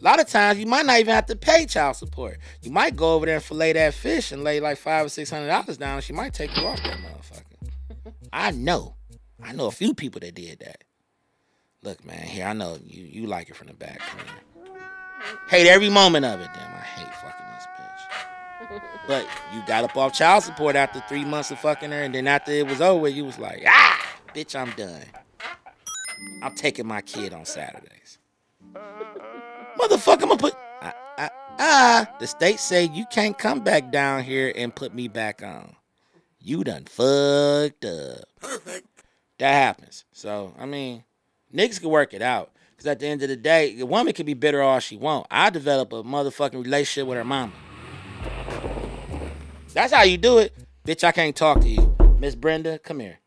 [0.00, 2.38] A lot of times you might not even have to pay child support.
[2.62, 5.30] You might go over there and fillet that fish and lay like five or six
[5.30, 8.12] hundred dollars down, and she might take you off that motherfucker.
[8.32, 8.94] I know.
[9.42, 10.84] I know a few people that did that.
[11.82, 14.00] Look, man, here I know you you like it from the back.
[14.00, 14.38] Here.
[15.48, 16.48] Hate every moment of it.
[16.54, 18.82] Damn, I hate fucking this bitch.
[19.08, 22.26] But you got up off child support after three months of fucking her, and then
[22.28, 25.02] after it was over, you was like, ah, bitch, I'm done.
[26.42, 28.18] I'm taking my kid on Saturdays.
[29.78, 30.54] Motherfucker, I'm gonna put.
[30.82, 32.16] Ah, ah, ah.
[32.18, 35.76] The state say you can't come back down here and put me back on.
[36.40, 38.24] You done fucked up.
[38.40, 38.86] Perfect.
[39.38, 40.04] That happens.
[40.12, 41.04] So, I mean,
[41.54, 42.50] niggas can work it out.
[42.70, 45.26] Because at the end of the day, the woman can be bitter all she want.
[45.30, 47.52] I develop a motherfucking relationship with her mama.
[49.74, 50.54] That's how you do it.
[50.86, 51.96] Bitch, I can't talk to you.
[52.18, 53.18] Miss Brenda, come here.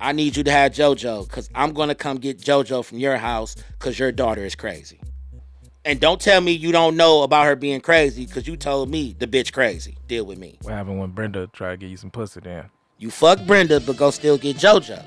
[0.00, 3.16] I need you to have JoJo because I'm going to come get JoJo from your
[3.16, 5.00] house because your daughter is crazy.
[5.84, 9.16] And don't tell me you don't know about her being crazy because you told me
[9.18, 9.96] the bitch crazy.
[10.06, 10.58] Deal with me.
[10.62, 12.66] What happened when Brenda tried to get you some pussy then?
[12.98, 15.04] You fuck Brenda, but go still get JoJo.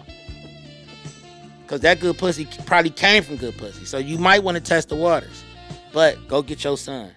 [1.67, 3.85] Cause that good pussy probably came from good pussy.
[3.85, 5.43] So you might want to test the waters.
[5.93, 7.11] But go get your son.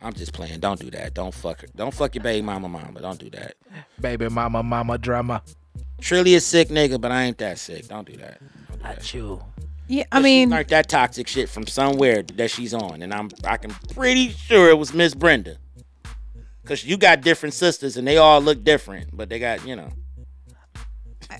[0.00, 0.60] I'm just playing.
[0.60, 1.12] Don't do that.
[1.12, 1.66] Don't fuck her.
[1.76, 3.00] Don't fuck your baby mama mama.
[3.00, 3.54] Don't do that.
[4.00, 5.42] Baby mama, mama drama.
[6.00, 7.88] Trilly is sick nigga, but I ain't that sick.
[7.88, 8.40] Don't do that.
[8.40, 9.62] Don't do that.
[9.88, 13.30] Yeah, I She mean, learned that toxic shit from somewhere that she's on, and I'm
[13.44, 15.58] I can pretty sure it was Miss Brenda.
[16.64, 19.90] Cause you got different sisters and they all look different, but they got you know.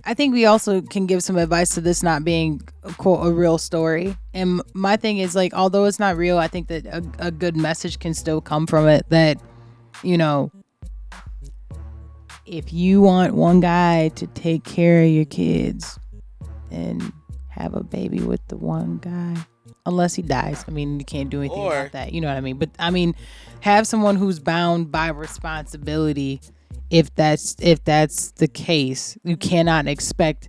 [0.04, 2.60] I think we also can give some advice to this not being
[2.96, 4.16] quote a real story.
[4.34, 7.56] And my thing is like, although it's not real, I think that a, a good
[7.56, 9.06] message can still come from it.
[9.10, 9.38] That
[10.02, 10.50] you know,
[12.44, 15.98] if you want one guy to take care of your kids,
[16.70, 17.12] then
[17.52, 19.36] have a baby with the one guy.
[19.86, 22.12] Unless he dies, I mean, you can't do anything Or- about that.
[22.12, 22.56] You know what I mean?
[22.58, 23.14] But I mean,
[23.60, 26.40] have someone who's bound by responsibility
[26.90, 30.48] if that's if that's the case you cannot expect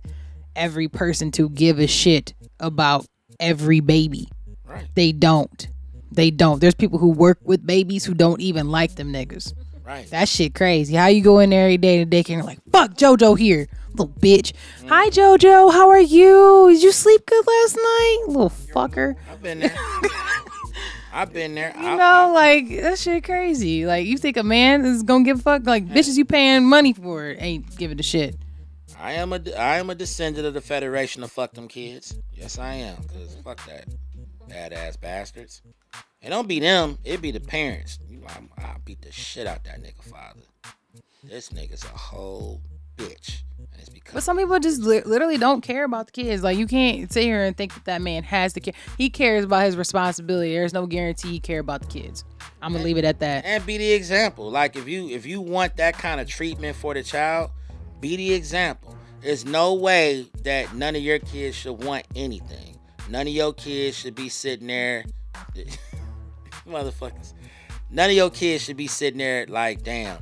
[0.56, 3.06] every person to give a shit about
[3.40, 4.28] every baby
[4.66, 4.86] Right.
[4.94, 5.68] they don't
[6.12, 9.52] they don't there's people who work with babies who don't even like them niggas
[9.86, 10.08] Right.
[10.10, 12.94] that shit crazy how you go in there every day to daycare and like fuck
[12.94, 14.52] jojo here little bitch
[14.88, 19.60] hi jojo how are you did you sleep good last night little fucker I've been
[19.60, 19.74] there.
[21.12, 21.72] I've been there.
[21.76, 23.86] you know, like that shit crazy.
[23.86, 25.64] Like you think a man is gonna give a fuck?
[25.64, 28.36] Like bitches you paying money for ain't giving a shit.
[28.98, 32.16] I am a I am a descendant of the Federation of fuck them kids.
[32.32, 32.96] Yes, I am.
[33.04, 33.86] Cause fuck that
[34.48, 35.62] badass bastards.
[36.20, 36.98] And don't be them.
[37.04, 38.00] It be the parents.
[38.08, 40.40] You know, I'm- I beat the shit out that nigga father.
[41.22, 42.60] This nigga's a whole
[42.96, 43.42] bitch.
[43.58, 46.42] And it's because But some people just li- literally don't care about the kids.
[46.42, 48.74] Like you can't sit here and think that that man has to care.
[48.98, 50.52] He cares about his responsibility.
[50.52, 52.24] There's no guarantee he care about the kids.
[52.62, 53.44] I'm gonna leave it at that.
[53.44, 54.50] and be the example.
[54.50, 57.50] Like if you if you want that kind of treatment for the child,
[58.00, 58.96] be the example.
[59.20, 62.78] There's no way that none of your kids should want anything.
[63.08, 65.04] None of your kids should be sitting there,
[66.66, 67.32] motherfuckers.
[67.90, 70.18] None of your kids should be sitting there like, damn.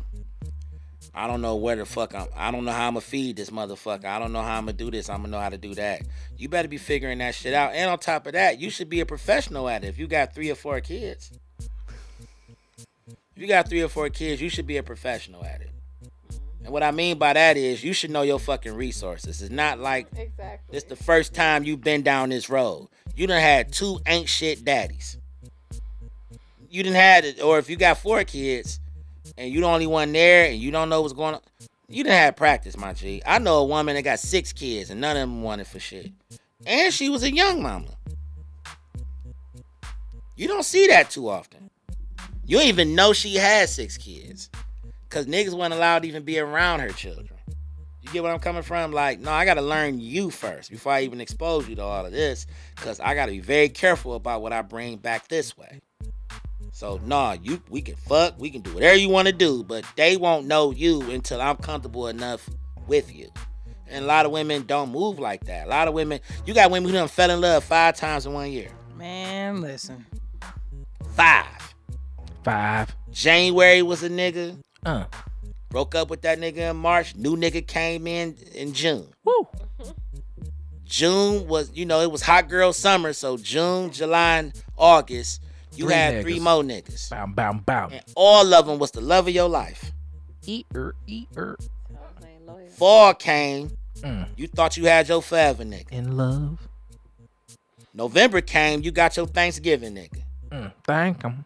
[1.14, 2.26] I don't know where the fuck I'm.
[2.34, 4.06] I don't know how I'm gonna feed this motherfucker.
[4.06, 5.10] I don't know how I'm gonna do this.
[5.10, 6.02] I'm gonna know how to do that.
[6.38, 7.74] You better be figuring that shit out.
[7.74, 9.88] And on top of that, you should be a professional at it.
[9.88, 11.30] If you got three or four kids,
[13.08, 15.70] if you got three or four kids, you should be a professional at it.
[16.64, 19.42] And what I mean by that is you should know your fucking resources.
[19.42, 20.76] It's not like Exactly.
[20.76, 22.88] it's the first time you've been down this road.
[23.14, 25.18] You done had two ain't shit daddies.
[26.70, 28.80] You didn't had it, or if you got four kids
[29.36, 31.40] and you the only one there and you don't know what's going on,
[31.88, 33.22] you didn't have practice, my G.
[33.26, 36.10] I know a woman that got six kids and none of them wanted for shit.
[36.64, 37.88] And she was a young mama.
[40.36, 41.70] You don't see that too often.
[42.46, 44.50] You don't even know she had six kids.
[45.10, 47.38] Cause niggas weren't allowed to even be around her children.
[48.00, 48.92] You get what I'm coming from?
[48.92, 52.12] Like, no, I gotta learn you first before I even expose you to all of
[52.12, 52.46] this.
[52.76, 55.80] Cause I gotta be very careful about what I bring back this way.
[56.82, 59.84] So nah, you we can fuck, we can do whatever you want to do, but
[59.94, 62.50] they won't know you until I'm comfortable enough
[62.88, 63.28] with you.
[63.86, 65.68] And a lot of women don't move like that.
[65.68, 68.32] A lot of women, you got women who done fell in love five times in
[68.32, 68.68] one year.
[68.96, 70.04] Man, listen.
[71.14, 71.72] Five.
[72.42, 72.96] Five.
[73.12, 74.58] January was a nigga.
[74.84, 75.04] Uh.
[75.68, 77.14] Broke up with that nigga in March.
[77.14, 79.06] New nigga came in in June.
[79.22, 79.46] Woo.
[80.84, 83.12] June was, you know, it was hot girl summer.
[83.12, 85.42] So June, July, and August,
[85.74, 86.42] you Three had three niggas.
[86.42, 87.10] more niggas.
[87.10, 87.92] Bam, bam, bam.
[87.92, 89.92] And all of them was the love of your life.
[90.46, 91.56] Eat er, eat er.
[92.18, 93.70] Playing came.
[94.00, 94.26] Mm.
[94.36, 95.92] You thought you had your forever nigga.
[95.92, 96.68] In love.
[97.94, 98.82] November came.
[98.82, 100.22] You got your Thanksgiving nigga.
[100.50, 100.72] Mm.
[100.84, 101.44] Thank him.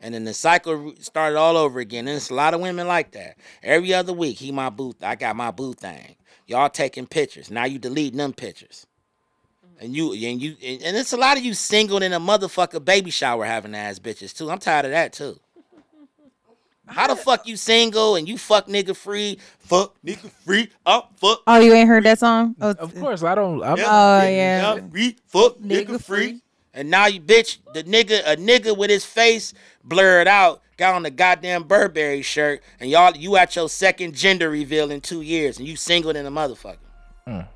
[0.00, 2.06] And then the cycle started all over again.
[2.08, 3.38] And it's a lot of women like that.
[3.62, 4.94] Every other week, he my boo.
[5.00, 6.16] I got my boo thing.
[6.46, 7.50] Y'all taking pictures.
[7.50, 8.86] Now you deleting them pictures.
[9.80, 12.82] And you and you and and it's a lot of you single in a motherfucker
[12.84, 14.50] baby shower having ass bitches too.
[14.50, 15.38] I'm tired of that too.
[16.86, 19.38] How the fuck you single and you fuck nigga free?
[19.58, 20.70] Fuck nigga free.
[20.84, 21.40] Oh fuck.
[21.46, 22.54] Oh, you ain't heard that song?
[22.60, 23.62] Oh, Of course, I don't.
[23.62, 24.78] I'm, Oh, yeah.
[24.90, 26.26] Free, fuck Nigga nigga free.
[26.26, 26.40] free.
[26.74, 31.04] And now you bitch, the nigga, a nigga with his face blurred out, got on
[31.04, 35.58] the goddamn Burberry shirt, and y'all, you at your second gender reveal in two years,
[35.58, 36.76] and you single than a motherfucker.
[37.28, 37.46] Mm.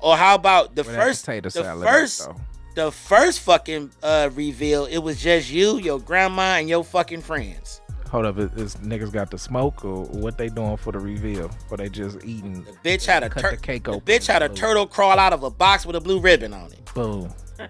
[0.00, 2.36] Or how about the Where first, potato the salad first, though?
[2.74, 4.84] the first fucking uh, reveal?
[4.86, 7.80] It was just you, your grandma, and your fucking friends.
[8.10, 11.50] Hold up, is, is niggas got the smoke or what they doing for the reveal?
[11.70, 12.64] Or they just eating?
[12.64, 14.00] The bitch had a Cut tur- the cake the open.
[14.02, 16.94] bitch had a turtle crawl out of a box with a blue ribbon on it.
[16.94, 17.30] Boom.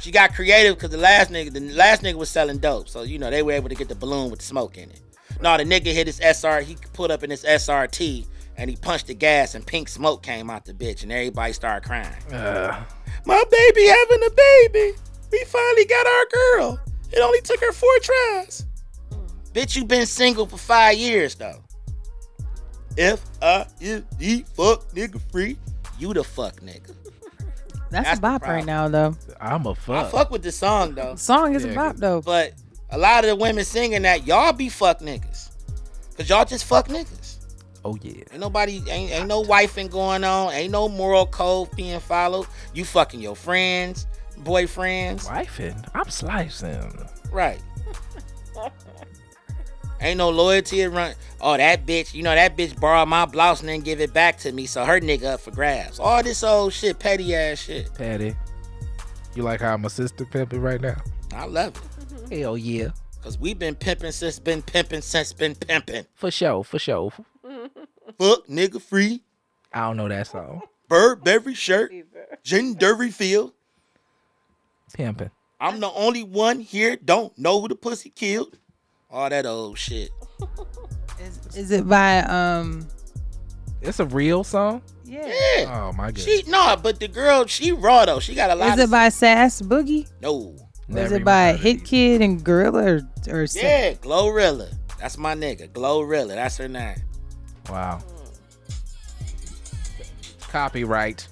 [0.00, 3.18] She got creative because the last nigga, the last nigga was selling dope, so you
[3.18, 5.00] know they were able to get the balloon with the smoke in it.
[5.40, 9.06] No, the nigga hit his SR, he put up in his SRT and he punched
[9.08, 12.12] the gas and pink smoke came out the bitch and everybody started crying.
[12.32, 12.82] Uh,
[13.26, 14.92] My baby having a baby.
[15.32, 16.80] We finally got our girl.
[17.12, 18.66] It only took her four tries.
[19.52, 21.60] Bitch, you been single for five years though.
[22.96, 25.56] F I N D fuck nigga free.
[25.98, 26.94] You the fuck nigga.
[27.90, 29.16] that's, That's a the bop right now, though.
[29.40, 30.06] I'm a fuck.
[30.06, 31.14] I fuck with the song though.
[31.16, 32.20] Song is Yeah, a bop, 'cause- though.
[32.20, 32.52] But
[32.90, 35.50] a lot of the women singing that, y'all be fuck niggas.
[36.16, 37.23] Cause y'all just fuck niggas.
[37.84, 38.22] Oh yeah.
[38.32, 40.52] Ain't nobody, ain't, ain't no wifing going on.
[40.52, 42.46] Ain't no moral code being followed.
[42.72, 44.06] You fucking your friends,
[44.40, 45.26] boyfriends.
[45.26, 45.86] Wifing.
[45.94, 46.92] I'm slicing.
[47.30, 47.60] Right.
[50.00, 51.14] ain't no loyalty run.
[51.40, 54.38] Oh, that bitch, you know, that bitch borrowed my blouse and then give it back
[54.38, 54.64] to me.
[54.64, 55.98] So her nigga up for grabs.
[55.98, 57.92] All this old shit, petty ass shit.
[57.94, 58.34] Patty.
[59.34, 61.02] You like how I'm a sister pimping right now?
[61.34, 61.74] I love
[62.30, 62.38] it.
[62.40, 62.88] Hell yeah.
[63.22, 66.06] Cause we been pimping since been pimping since been pimping.
[66.14, 67.10] For sure, for sure.
[68.18, 69.22] Fuck nigga free.
[69.72, 70.62] I don't know that song.
[70.88, 71.92] Burberry shirt,
[72.42, 73.54] gender reveal.
[74.92, 75.30] Pimping.
[75.60, 76.96] I'm the only one here.
[76.96, 78.58] Don't know who the pussy killed.
[79.10, 80.10] All that old shit.
[81.20, 82.86] Is, is it by um?
[83.80, 84.82] It's a real song?
[85.04, 85.26] Yeah.
[85.26, 85.88] Yeah.
[85.88, 86.18] Oh my god.
[86.18, 88.20] She no, but the girl she raw though.
[88.20, 88.78] She got a lot.
[88.78, 90.08] Is of, it by Sass Boogie?
[90.20, 90.54] no?
[90.86, 91.88] Never is it by Hit these.
[91.88, 94.72] Kid and Gorilla or or Yeah, Glorilla.
[94.98, 95.68] That's my nigga.
[95.70, 96.34] Glorilla.
[96.34, 96.96] That's her name.
[97.70, 98.02] Wow.
[98.02, 98.10] Mm.
[100.50, 101.26] Copyright.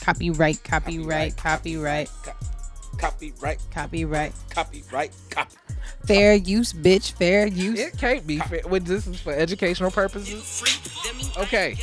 [0.00, 2.32] Copyright, copyright, copyright, Co-
[2.98, 3.58] Copyright.
[3.70, 4.32] copyright.
[4.50, 5.12] Copyright.
[5.30, 5.56] Copy.
[6.06, 7.12] Fair use, bitch.
[7.12, 7.78] Fair use.
[7.78, 8.60] It can't be fair.
[8.66, 10.62] When this is for educational purposes.
[11.38, 11.76] Okay.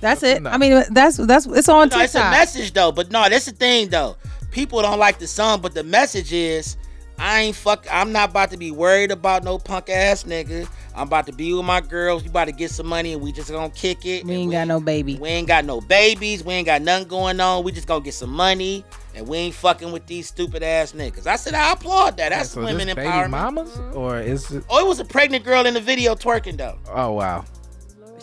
[0.00, 0.42] That's it.
[0.42, 0.50] No.
[0.50, 2.90] I mean, that's that's it's on No, it's a message though.
[2.92, 4.16] But no, that's the thing though.
[4.50, 6.76] People don't like the song, but the message is,
[7.20, 7.86] I ain't fuck.
[7.92, 10.66] I'm not about to be worried about no punk ass nigga.
[10.94, 12.22] I'm about to be with my girls.
[12.22, 14.24] We about to get some money, and we just gonna kick it.
[14.24, 15.16] We and ain't got no baby.
[15.16, 16.42] We ain't got no babies.
[16.42, 17.62] We ain't got nothing going on.
[17.62, 18.84] We just gonna get some money.
[19.14, 21.26] and we ain't fucking with these stupid ass niggas.
[21.26, 22.30] I said I applaud that.
[22.30, 23.30] That's so women this baby empowerment.
[23.30, 24.64] mamas, or is it?
[24.70, 26.78] Oh, it was a pregnant girl in the video twerking though.
[26.88, 27.44] Oh wow.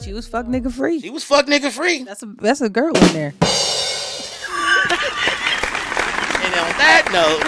[0.02, 1.00] She was fuck nigga free.
[1.02, 2.04] She was fuck nigga free.
[2.04, 3.34] That's a that's a girl in there.
[6.48, 7.44] And on that note,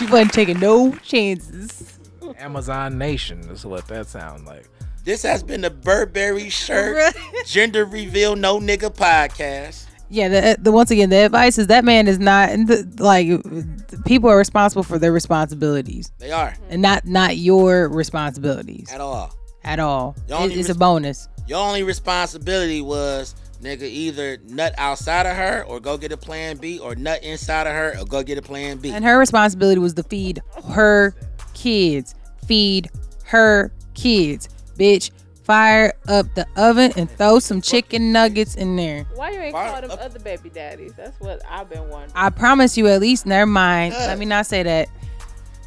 [0.00, 1.98] She wasn't taking no chances.
[2.38, 4.66] Amazon Nation is what that sounds like.
[5.04, 7.14] this has been the Burberry shirt
[7.46, 9.86] gender reveal no nigga podcast.
[10.08, 14.04] Yeah, the, the once again the advice is that man is not and the, like
[14.06, 19.34] people are responsible for their responsibilities They are and not not your responsibilities at all.
[19.64, 20.16] at all.
[20.28, 21.28] It- only it's a bonus.
[21.46, 26.56] Your only responsibility was nigga either nut outside of her or go get a plan
[26.56, 28.90] B or nut inside of her or go get a plan B.
[28.90, 30.40] And her responsibility was to feed
[30.72, 31.14] her
[31.54, 32.14] kids.
[32.46, 32.90] Feed
[33.24, 34.48] her kids.
[34.78, 35.10] Bitch,
[35.44, 39.04] fire up the oven and throw some chicken nuggets in there.
[39.14, 40.92] Why you ain't Fire call them up- other baby daddies?
[40.96, 42.12] That's what I've been wondering.
[42.14, 43.92] I promise you at least never mind.
[43.94, 44.88] Let me not say that.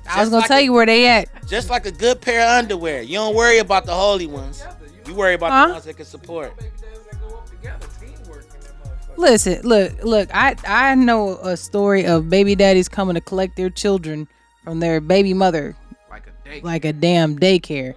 [0.10, 1.30] I was gonna like tell a- you where they at.
[1.48, 3.02] Just like a good pair of underwear.
[3.04, 4.64] You don't worry about the holy ones.
[5.08, 5.68] You worry about Huh?
[5.68, 6.54] the ones that can support.
[9.18, 10.30] Listen, look, look.
[10.34, 14.28] I I know a story of baby daddies coming to collect their children
[14.64, 15.76] from their baby mother,
[16.10, 16.62] Like a day.
[16.62, 17.96] like a damn daycare.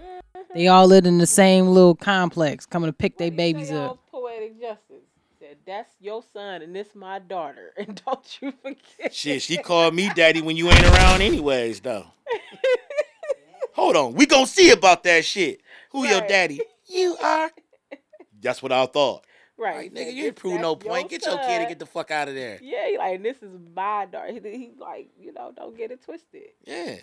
[0.54, 3.98] They all lived in the same little complex, coming to pick their babies up.
[4.10, 5.02] Poetic justice
[5.38, 9.94] said, "That's your son and this my daughter, and don't you forget." Shit, she called
[9.94, 12.06] me daddy when you ain't around anyways, though.
[13.74, 14.14] Hold on.
[14.14, 15.60] We gonna see about that shit.
[15.90, 16.60] Who your daddy?
[16.88, 17.50] You are.
[18.40, 19.24] That's what I thought.
[19.58, 21.08] Right, Like, nigga, you ain't "This- prove no point.
[21.10, 22.58] Get your kid and get the fuck out of there.
[22.62, 24.32] Yeah, like this is my daughter.
[24.32, 26.50] He, he like you know don't get it twisted.
[26.64, 26.96] Yeah.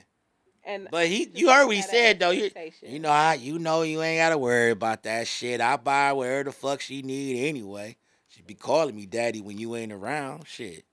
[0.65, 2.29] And But he, you heard what he said though.
[2.29, 2.49] You,
[2.83, 5.59] you know, I, you know, you ain't gotta worry about that shit.
[5.59, 7.97] I buy her wherever the fuck she need anyway.
[8.29, 10.47] She be calling me daddy when you ain't around.
[10.47, 10.85] Shit,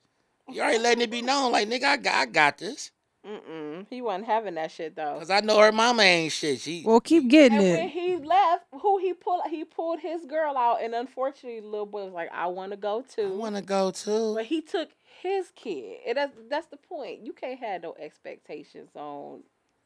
[0.48, 1.52] you already letting it be known.
[1.52, 2.90] Like nigga, I got, I got this.
[3.27, 5.18] Mm-mm, he wasn't having that shit though.
[5.18, 6.61] Cause I know her mama ain't shit.
[6.61, 9.43] She, Well, keep getting And when he left, who he pulled?
[9.51, 13.03] He pulled his girl out, and unfortunately, little boy was like, "I want to go
[13.03, 13.35] too.
[13.35, 14.35] I wanna go too.
[14.35, 14.89] But he took
[15.23, 17.21] his kid, and that's that's the point.
[17.27, 19.41] You can't have no expectations on,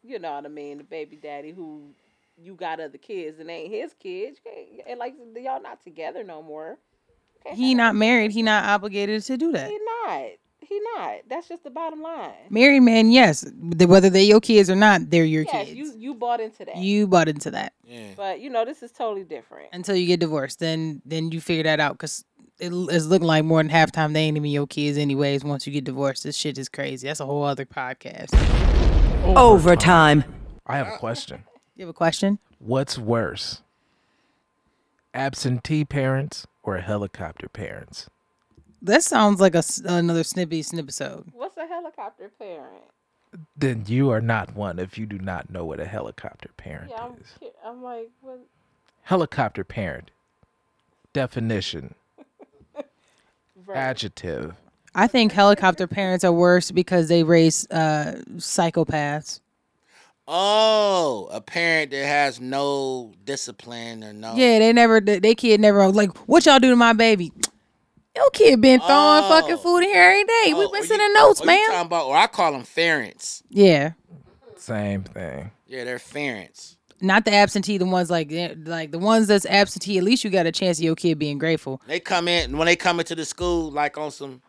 [0.05, 1.93] you know what I mean, the baby daddy who
[2.41, 4.39] you got other kids and ain't his kids.
[4.45, 6.79] You can't, and like y'all not together no more.
[7.53, 8.31] He not married.
[8.31, 9.69] He not obligated to do that.
[9.69, 10.31] He not.
[10.69, 11.17] He not.
[11.29, 12.33] That's just the bottom line.
[12.51, 13.45] Married man, yes.
[13.61, 15.71] Whether they're your kids or not, they're your yes, kids.
[15.79, 16.77] you you bought into that.
[16.77, 18.09] You bought into that Yeah.
[18.17, 19.69] but you know this is totally different.
[19.73, 20.59] until you get divorced.
[20.61, 22.25] Then then you figure that out because
[22.59, 25.45] it, it's looking like more than half time they ain't even your kids anyways.
[25.45, 27.07] Once you get divorced, this shit is crazy.
[27.09, 28.33] That's a whole other podcast.
[29.37, 30.25] Overtime.
[30.67, 31.45] I have a question.
[31.77, 32.39] You have a question?
[32.59, 33.63] What's worse?
[35.13, 38.09] Absentee parents or helicopter parents?
[38.85, 41.25] That sounds like a s- another snippy snipisode.
[41.33, 42.85] What's a helicopter parent?
[43.57, 47.03] Then you are not one if you do not know what a helicopter parent Yeah,
[47.05, 47.27] I'm, is.
[47.41, 48.41] cu- I'm like, what?
[49.03, 50.11] Helicopter parent.
[51.13, 51.95] Definition.
[53.67, 53.77] Verb.
[53.77, 54.55] Adjective.
[54.95, 59.41] I think helicopter parents are worse because they raise uh, psychopaths.
[60.29, 64.35] Oh, a parent that has no discipline or no.
[64.37, 67.33] Yeah, they never, they, they kid never like, what y'all do to my baby?
[68.17, 69.29] Your kid been throwing Oh.
[69.29, 70.53] fucking food in here every day.
[70.55, 71.71] Oh, We've been sending you- notes, or you man.
[71.71, 73.43] Talking about, or I call them ferents.
[73.51, 73.93] Yeah,
[74.57, 75.51] Same thing.
[75.67, 76.77] Yeah, they're ferents.
[77.01, 79.99] not the absentee, the ones like eh, like the ones that's absentee.
[79.99, 81.83] At least you got a chance of your kid being grateful.
[81.87, 84.41] They come in when they come into the school like on some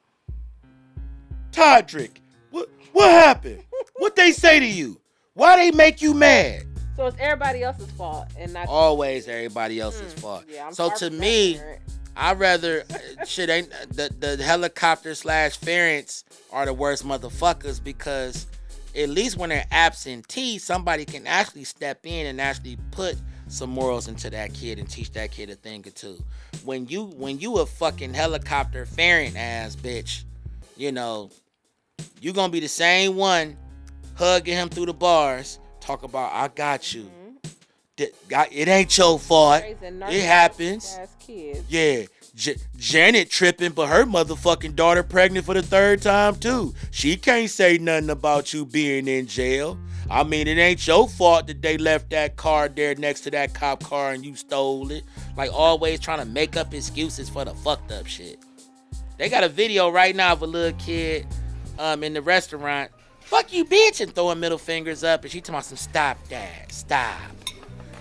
[1.51, 2.18] Todrick.
[2.51, 3.63] What what happened?
[3.97, 4.99] what they say to you?
[5.34, 6.63] Why they make you mad?
[6.95, 8.68] So it's everybody else's fault and not.
[8.70, 10.45] Always everybody else's fault.
[10.47, 11.82] Mm, yeah, I'm so to me, parent.
[12.16, 18.47] I rather uh, shit ain't the the helicopter slash ferents are the worst motherfuckers because
[18.95, 23.16] at least when they're absentee, somebody can actually step in and actually put
[23.47, 26.24] some morals into that kid and teach that kid a thing or two.
[26.63, 30.24] When you when you a fucking helicopter ferent ass bitch,
[30.78, 31.30] you know,
[32.22, 33.57] you gonna be the same one
[34.16, 37.11] hugging him through the bars, talk about I got you.
[37.98, 39.64] It ain't your fault.
[39.64, 40.98] It happens.
[41.20, 41.64] kids.
[41.70, 42.04] Yeah,
[42.36, 46.74] J- Janet tripping, but her motherfucking daughter pregnant for the third time too.
[46.91, 49.80] She can't say nothing about you being in jail.
[50.10, 53.54] I mean, it ain't your fault that they left that car there next to that
[53.54, 55.04] cop car and you stole it.
[55.38, 58.38] Like always trying to make up excuses for the fucked up shit.
[59.18, 61.26] They got a video right now of a little kid
[61.80, 62.91] um in the restaurant.
[63.22, 66.72] Fuck you, bitch, and throwing middle fingers up, and she talking about some stop that,
[66.72, 67.35] stop.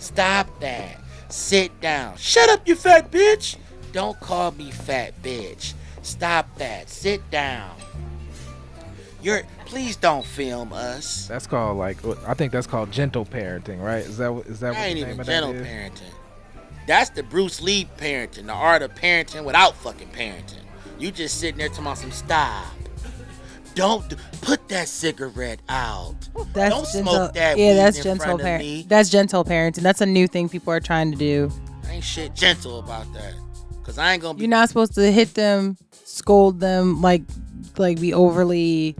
[0.05, 1.01] Stop that.
[1.31, 2.17] Sit down.
[2.19, 3.57] Shut up, you fat bitch.
[3.93, 5.73] Don't call me fat bitch.
[6.03, 6.91] Stop that.
[6.91, 7.75] Sit down.
[9.23, 11.27] You're please don't film us.
[11.27, 11.97] That's called like
[12.27, 14.05] I think that's called gentle parenting, right?
[14.05, 16.13] Is that what- is that what I ain't the even of gentle that parenting.
[16.87, 20.61] That's the Bruce Lee parenting, the art of parenting without fucking parenting.
[20.99, 22.67] You just sitting there talking about some stop.
[23.75, 26.15] Don't do, put that cigarette out.
[26.53, 27.13] That's Don't gentle.
[27.13, 28.65] smoke that yeah, weed that's in gentle front of parent.
[28.65, 28.87] me.
[28.89, 29.83] That's gentle parenting.
[29.83, 31.51] That's a new thing people are trying to do.
[31.87, 33.35] I Ain't shit gentle about that.
[33.83, 37.23] Cause I ain't gonna be You're not supposed to hit them, scold them, like
[37.77, 38.97] like be overly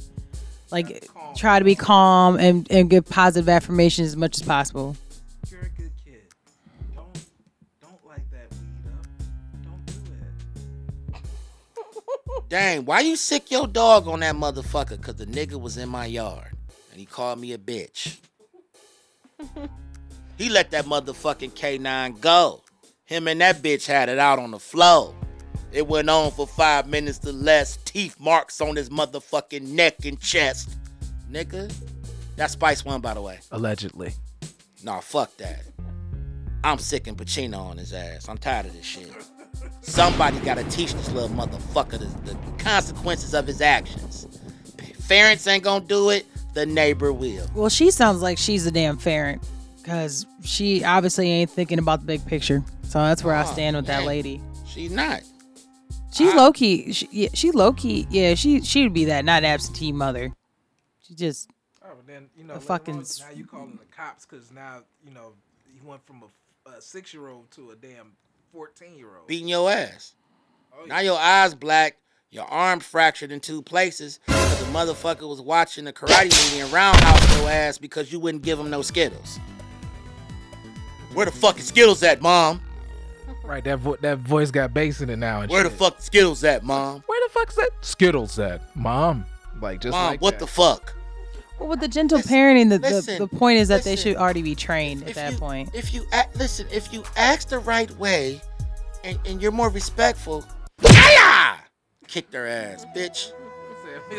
[0.71, 4.97] like try to be calm and, and give positive affirmations as much as possible.
[12.49, 15.01] Dang, why you sick your dog on that motherfucker?
[15.01, 16.53] Cause the nigga was in my yard
[16.91, 18.19] and he called me a bitch.
[20.39, 22.63] he let that motherfucking K9 go.
[23.05, 25.15] Him and that bitch had it out on the floor.
[25.73, 27.79] It went on for five minutes to less.
[27.85, 30.77] Teeth marks on his motherfucking neck and chest.
[31.31, 31.75] Nigga.
[32.37, 33.41] That's Spice One, by the way.
[33.51, 34.15] Allegedly.
[34.85, 35.63] Nah, fuck that.
[36.63, 38.29] I'm sick and Pacino on his ass.
[38.29, 39.11] I'm tired of this shit.
[39.83, 44.27] Somebody gotta teach this little motherfucker the, the consequences of his actions.
[45.03, 47.47] Ference ain't gonna do it, the neighbor will.
[47.55, 49.41] Well, she sounds like she's a damn ferret
[49.77, 52.65] because she obviously ain't thinking about the big picture.
[52.85, 54.41] So that's where I Oh, stand with that lady.
[54.67, 55.23] She's not.
[56.13, 56.93] She's low key.
[56.93, 58.07] She, yeah, she low key.
[58.09, 60.33] Yeah, she she would be that, not absentee mother.
[61.03, 61.51] She just
[61.85, 65.13] Oh, then you know, The fucking on, now you calling the cops because now you
[65.13, 65.33] know
[65.67, 68.13] he went from a, a six year old to a damn
[68.55, 69.27] fourteen year old.
[69.27, 70.15] Beating your ass.
[70.73, 71.97] Oh, now your eyes black,
[72.31, 76.73] your arm fractured in two places because the motherfucker was watching the karate movie and
[76.73, 79.39] roundhouse your ass because you wouldn't give him no Skittles.
[81.15, 82.61] Where the fuck is Skittles at, mom?
[83.45, 85.43] Right, that vo- that voice got bass in it now.
[85.43, 85.79] And Where the shit.
[85.79, 87.03] fuck Skittles at, mom?
[87.07, 89.27] Where the fuck's that Skittles at, mom?
[89.61, 90.41] Like just Mom, like what that.
[90.41, 90.94] the fuck?
[91.65, 92.69] Well with the gentle parenting.
[92.69, 95.33] The, listen, the the point is that they should already be trained at If that
[95.33, 95.71] you, point.
[95.73, 98.41] If you act, listen, if you act the right way,
[99.03, 100.45] and, and you're more respectful,
[100.83, 101.57] yeah,
[102.07, 103.33] kick their ass, bitch.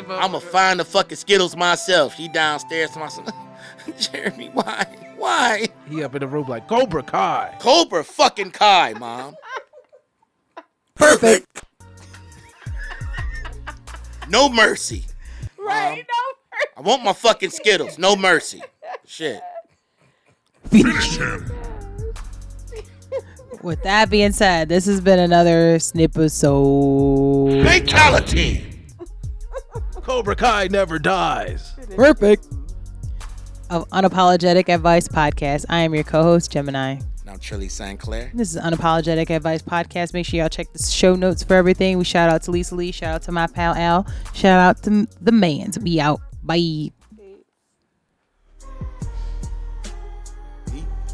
[0.10, 2.14] I'ma find the fucking Skittles myself.
[2.14, 3.30] He downstairs to myself.
[4.00, 4.86] Jeremy, why?
[5.18, 5.68] Why?
[5.88, 7.56] He up in the room like Cobra Kai.
[7.60, 9.36] Cobra fucking Kai, mom.
[10.96, 11.46] Perfect.
[14.28, 15.06] No mercy.
[15.58, 16.00] Right?
[16.00, 16.06] Um,
[16.78, 17.98] I want my fucking Skittles.
[17.98, 18.62] No mercy.
[19.06, 19.42] Shit.
[23.62, 27.64] With that being said, this has been another Snipisode.
[27.64, 28.66] Fatality.
[30.02, 31.74] Cobra Kai never dies.
[31.96, 32.48] Perfect.
[33.72, 35.66] Of Unapologetic Advice Podcast.
[35.70, 37.00] I am your co-host, Gemini.
[37.26, 38.00] Now, Trilly St.
[38.00, 38.30] Clair.
[38.36, 40.14] This is Unapologetic Advice Podcast.
[40.14, 41.98] Make sure y'all check the show notes for everything.
[41.98, 42.92] We shout out to Lisa Lee.
[42.92, 44.06] Shout out to my pal Al.
[44.34, 45.80] Shout out to the mans.
[45.80, 46.22] We out.
[46.46, 46.58] Bye.
[46.60, 46.94] E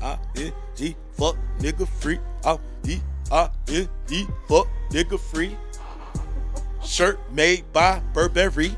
[0.01, 2.19] I N G fuck nigga free.
[2.43, 3.01] Oh, I
[3.31, 5.55] I N G fuck nigga free.
[6.83, 8.75] Shirt made by Burberry.